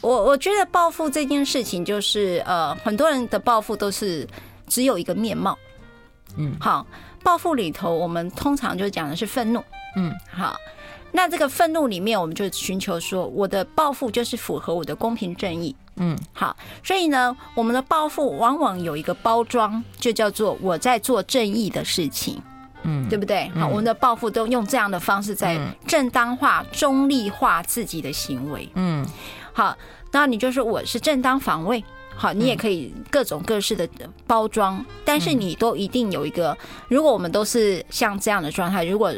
[0.01, 4.27] 我我觉得报复这件事情，就是呃，很多人的报复都是
[4.73, 5.59] 只有一个面貌。
[6.39, 6.87] 嗯，好，
[7.23, 9.63] 报复里头，我们通常就讲的是愤怒。
[9.97, 10.57] 嗯，好，
[11.13, 15.77] 那这个愤怒里面，我们就寻求说，我的报复就是符合我的公平正义。
[15.97, 22.41] 嗯，好，所以呢，我们的报复往往有一个包装，就叫做我在做正义的事情。
[22.85, 23.51] 嗯，对不对？
[23.51, 28.67] 好，我们的报复都用这样的方式在正当化、中立化自己的行为。
[28.75, 29.07] 嗯，
[29.53, 29.77] 好，
[30.13, 31.85] 那你就说我是正当防卫。
[32.23, 33.89] 好，你也可以各种各式的
[34.29, 36.57] 包装，但是你都一定有一个。
[36.87, 39.13] 如果我们都是像这样的状态，如果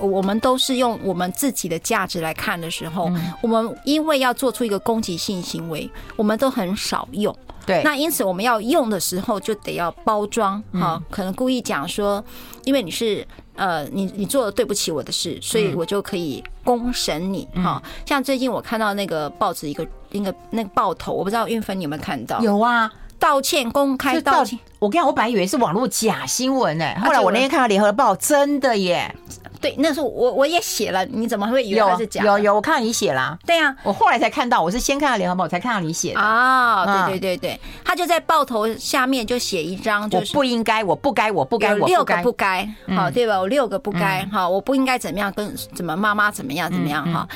[0.00, 7.36] 我们都是用我们自己的价值来看的时候，我们因为要做出一个攻击性行为，我们都很少用。
[7.66, 10.62] 对，那因此我们要用的时候就得要包装。
[10.72, 12.24] 好，可能故意讲说，
[12.64, 13.26] 因为你是。
[13.58, 17.82] 呃，你你做了对不起我的事，所以我就可以公审你哈。
[18.06, 22.40] 像最近我看到那个报纸一个那个那个报头，我不知道运芬你有没有看到？
[22.40, 22.88] 有啊，
[23.18, 24.56] 道歉公开道歉。
[24.78, 29.12] 我跟你讲，我本来以为是网络假新闻呢，后来我那天看到联合报，真的耶。
[29.60, 32.22] 对，那时候我我也写了，你怎么会以为是假？
[32.22, 33.38] 有有，有，我看到你写了。
[33.46, 36.20] 对呀，我后来才看到，我是先看到联合报，才看到你写的。
[36.20, 43.38] 啊，对对对对，他就在报头下面就写一张，就是不应该，我不该，我不该，我六个不该，好对吧？
[43.38, 47.28] 我六个不该，好，我不应该怎么样，跟怎么妈妈怎么样怎么样哈。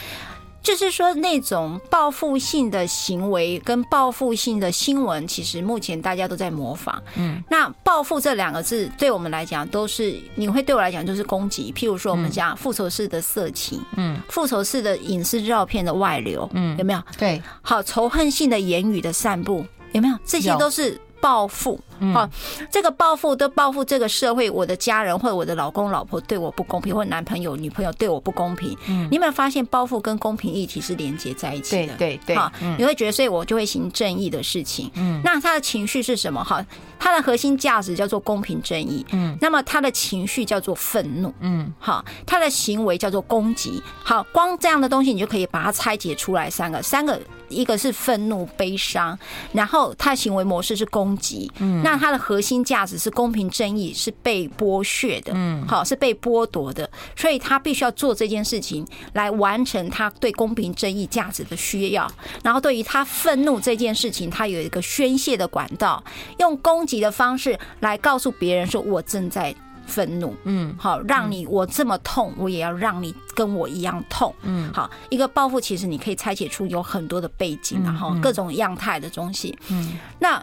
[0.62, 7.02] 就是说，那种报复性的行为跟报复性的新闻，其实目前大家都在模仿。
[7.16, 11.72] 嗯，那报复这两个字，对我们来讲都是，你会对我来讲就是攻击。
[11.76, 17.02] 譬如说，我们讲复仇式的色情，嗯，复仇式的影视照片的外流，嗯，有没有？
[17.18, 20.16] 对，好，仇恨性的言语的散布，有没有？
[20.24, 21.00] 这些都是。
[21.22, 21.78] 报复，
[22.12, 22.28] 好，
[22.68, 28.76] 这个报复都报复这个社会，我的家人或者我的老公老婆对我不公平，或者男朋友女朋友对我不公平。
[28.88, 31.94] 嗯，你有没有发现报复跟公平议题是连接在一起的？
[31.94, 34.90] 对对对，好，你会觉得，所以我就会行正义的事情。
[34.94, 36.42] 嗯，那他的情绪是什么？
[36.42, 36.66] 哈，
[36.98, 39.06] 他的核心价值叫做公平正义。
[39.12, 41.32] 嗯，那么他的情绪叫做愤怒。
[41.38, 43.80] 嗯，好，他的行为叫做攻击。
[44.02, 47.20] 好，光这样的东西，你就可以把它拆解出来三个，三个。
[47.52, 49.18] 一个是愤怒、悲伤，
[49.52, 62.10] 然后他的行为模式是攻击，嗯，那他的核心价值是公平正义，是被剥削的，嗯，好，是被剥夺的，所以他必须要做这件事情来完成他对公平正义价值的需要。
[62.42, 66.02] 然后对于他愤怒这件事情，他有一个宣泄的管道，
[66.38, 69.54] 用攻击的方式来告诉别人说：“我正在。”
[69.92, 80.42] 愤怒，嗯，好，让你我这么痛，我也要让你跟我一样痛，嗯，好，一个报复其实你可以拆解出有很多的背景，然后各种样态的东西，嗯，那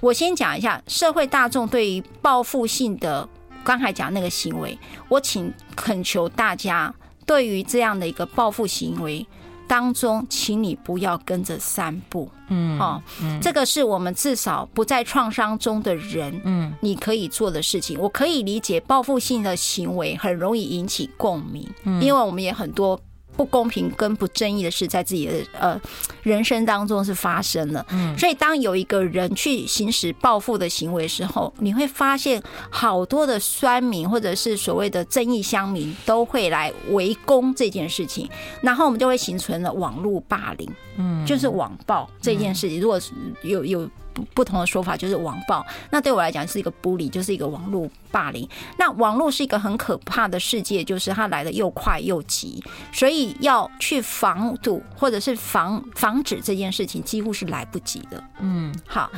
[0.00, 3.28] 我先讲一下社会大众对于报复性的
[3.64, 4.78] 刚才讲那个行为，
[5.08, 6.94] 我请恳求大家
[7.26, 9.26] 对于这样的一个报复行为。
[9.68, 13.02] 当中，请你不要跟着散步，嗯，哦，
[13.40, 17.98] 这个是我们至少不在创伤中的人，嗯，你可以做的事情。
[17.98, 21.68] 我可以理解报复性的行为很容易引起共鸣，
[22.00, 23.00] 因为我们也很多。
[23.36, 25.80] 不公平跟不正义的事在自己的呃
[26.22, 38.28] 人生当中是发生了，嗯，所以当有一个人去行使报复的行为的时候，你会发现好多的酸民或者是所谓的正义乡民都会来围攻这件事情，
[38.62, 43.12] 然后我们就会形成了网络霸凌，嗯，就是网暴这件事情，如果是
[43.42, 43.88] 有有。
[44.34, 48.48] 不同的说法就是网暴，那对我来讲是一个 bully，就是一个网络霸凌。
[48.78, 52.62] 那网络是一个很可怕的世界，就是它来的又快又急，
[52.92, 58.22] 所以要去防堵或者是防防止这件事情几乎是来不及的。
[58.40, 59.10] 嗯，好。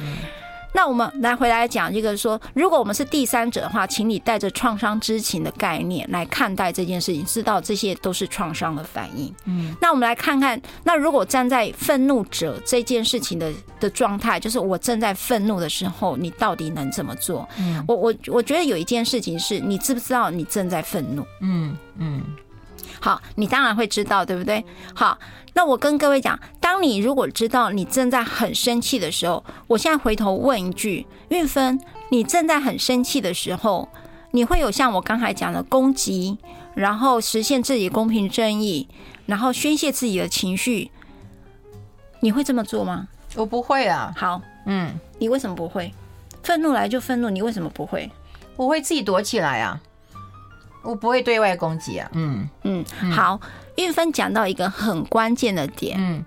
[0.72, 9.34] 那我们来回来讲这个说，如果我们是第三者的话，请你带着创伤知情的概念来看待这件事情，知道这些都是创伤的反应。
[9.44, 17.48] 嗯，那我们来看看，那如果站在愤怒者这件事情的的状态，就是我正在愤怒的时候，你到底能怎么做？
[17.58, 21.24] 嗯，我我我觉得有一件事情是你知不知道你正在愤怒？
[21.40, 22.22] 嗯嗯。
[23.01, 24.64] 好，你当然会知道，对不对？
[24.95, 25.18] 好，
[25.55, 31.80] 那我跟各位讲，当你如果知道你正在很生气的时候，我现在回头问一句，玉芬，
[32.11, 33.89] 你正在很生气的时候，
[34.32, 36.39] 你会有像我刚才讲的攻击，
[36.74, 38.89] 然后实现自己公平正义，
[39.26, 40.91] 然后宣泄自己的情绪，
[42.20, 43.09] 你会这么做吗？
[43.34, 44.12] 我不会啊。
[44.16, 45.93] 好，嗯，你为什么不会？
[46.43, 48.11] 愤怒来就愤怒，你为什么不会？
[48.57, 49.80] 我会自己躲起来啊。
[50.82, 52.08] 我不会对外攻击啊。
[52.14, 53.40] 嗯嗯，好，
[53.76, 55.96] 运芬讲到一个很关键的点。
[55.98, 56.24] 嗯，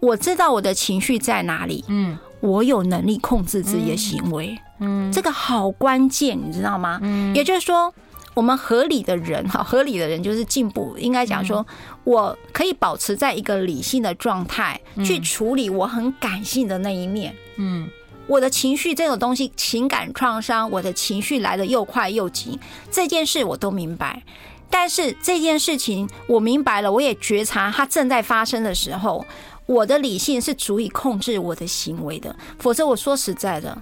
[0.00, 1.84] 我知道我的情绪在哪里。
[1.88, 4.56] 嗯，我有能力控制自己的行为。
[4.80, 6.98] 嗯，这个好关键，你知道吗？
[7.02, 7.92] 嗯，也就是说，
[8.34, 10.96] 我们合理的人哈，合理的人就是进步。
[10.98, 11.66] 应该讲说，
[12.04, 17.34] 我可以保持在一个理性的状态去处理我很感性的那一面。
[17.56, 17.88] 嗯。
[18.26, 22.58] 我的情绪这种东西，情感创伤，我的情绪来得又快又急，
[22.90, 24.22] 这件事我都明白。
[24.70, 29.24] 但是这件事情我明白了，我也觉察它正在发生的时候，
[29.66, 32.34] 我的理性是足以控制我的行为的。
[32.58, 33.76] 否则，我说实在的，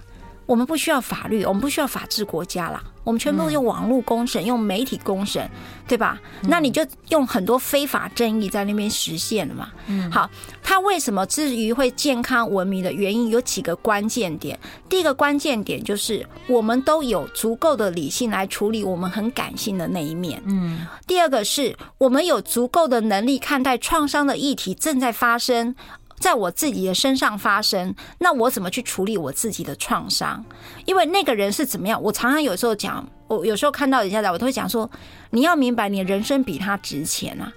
[0.45, 2.83] 我们不需要法律，我们不需要法治国家啦。
[3.03, 5.49] 我们全部用网络公审，用媒体公审，
[5.87, 6.19] 对吧？
[6.43, 9.71] 那你就用很多非法正义在那边实现了嘛。
[9.87, 10.29] 嗯，好，
[10.61, 14.57] 他为什么至于会健康文明的原因有几个关键点。
[14.87, 20.41] 第一个关键点就是我们都有足够的理性来处理我们很感性的那一面。
[20.45, 25.75] 嗯，第二个是我们有足够的能力看待创伤的议题正在发生。
[26.23, 30.41] 在我自己的身上发生，那我怎么去处理我自己的创伤？
[30.85, 32.01] 因为那个人是怎么样？
[32.01, 34.89] 我常常有时候讲，我有时候看到人家的，我都会讲说，
[35.31, 37.51] 你要明白，你的人生比他值钱啊！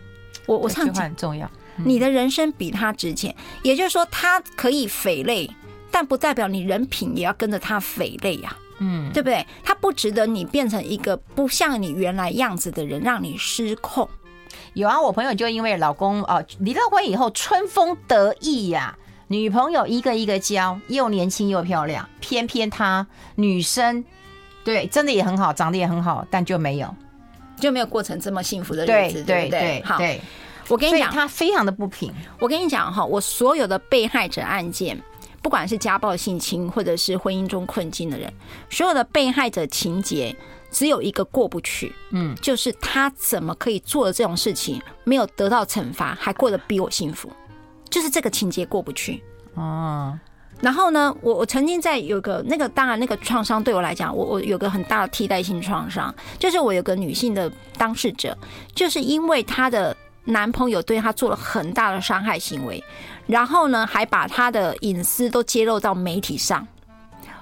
[0.46, 5.48] 我我常讲很重要，你的人生比他值钱，也就是说，他可以匪类，
[5.92, 9.46] 但不代表你人品也要跟着他匪类呀，嗯，对不对？
[9.62, 14.08] 他不值得你变成一个不像你原来样子的人，让你失控。
[14.77, 18.95] 有啊，我朋友就因为老公哦离了婚以后春风得意呀，
[19.29, 23.07] 女朋友一个一个交，又年轻又漂亮，偏偏他
[23.37, 24.05] 女生
[24.66, 26.95] 对真的也很好，长得也很好，但就没有
[27.59, 29.83] 就没有过成这么幸福的日子，对不对？
[29.83, 29.99] 好，
[30.68, 32.12] 我跟你讲，他非常的不平。
[32.39, 35.03] 我跟你讲哈，我所有的被害者案件，
[35.41, 38.31] 不管是家暴、性侵，或者是婚姻中困境的人，
[38.68, 40.37] 所有的被害者情节。
[40.77, 47.33] 只有一个过不去，嗯，就是他怎么可以做了这种事情，没有得到惩罚，还过得比我幸福，
[47.89, 49.22] 就是这个情节过不去
[49.55, 50.20] 哦。
[50.61, 58.37] 然后呢，我我曾经在有个那个，当然那个创伤对我来讲，我我有个很大的替代性创伤，就是我有个女性的当事者，
[58.74, 62.85] 就是因为她的男朋友对她做了很大的伤害行为，
[63.27, 66.68] 然后呢，还把她的隐私都揭露到媒体上。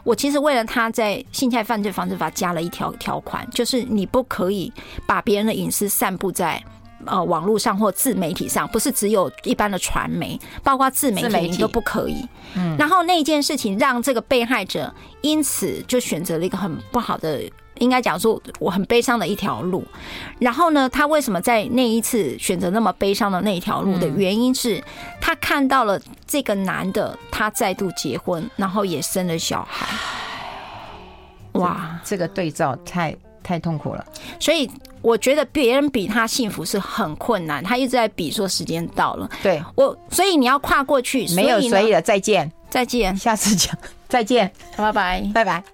[0.04, 4.72] 我其实为了他在性侵害犯罪防治法加了一条条款，就是你不可以
[5.06, 6.62] 把别人的隐私散布在
[7.06, 12.24] 呃网络上或自媒体上，不是只有一般的传媒，包括自媒体你都不可以。
[12.54, 14.92] 嗯，然后那件事情让这个被害者
[15.22, 17.40] 因此就选择了一个很不好的。
[17.78, 19.84] 应该讲说我很悲伤的一条路，
[20.38, 24.82] 然后呢，他为什么在那一次选择那么悲伤的那一条路的原因是，
[25.20, 29.86] 他看到了这个男的他再度结婚，然后也生了小孩。
[31.54, 34.04] 哇，这个对照太太痛苦了。
[34.38, 34.70] 所以
[35.02, 37.62] 我觉得别人比他幸福是很困难。
[37.64, 41.26] 他一直在比说时间到了，对我，所以你要跨过去。
[41.34, 43.76] 没有所以了，再见，再见，下次讲，
[44.08, 45.64] 再见，拜拜，拜拜。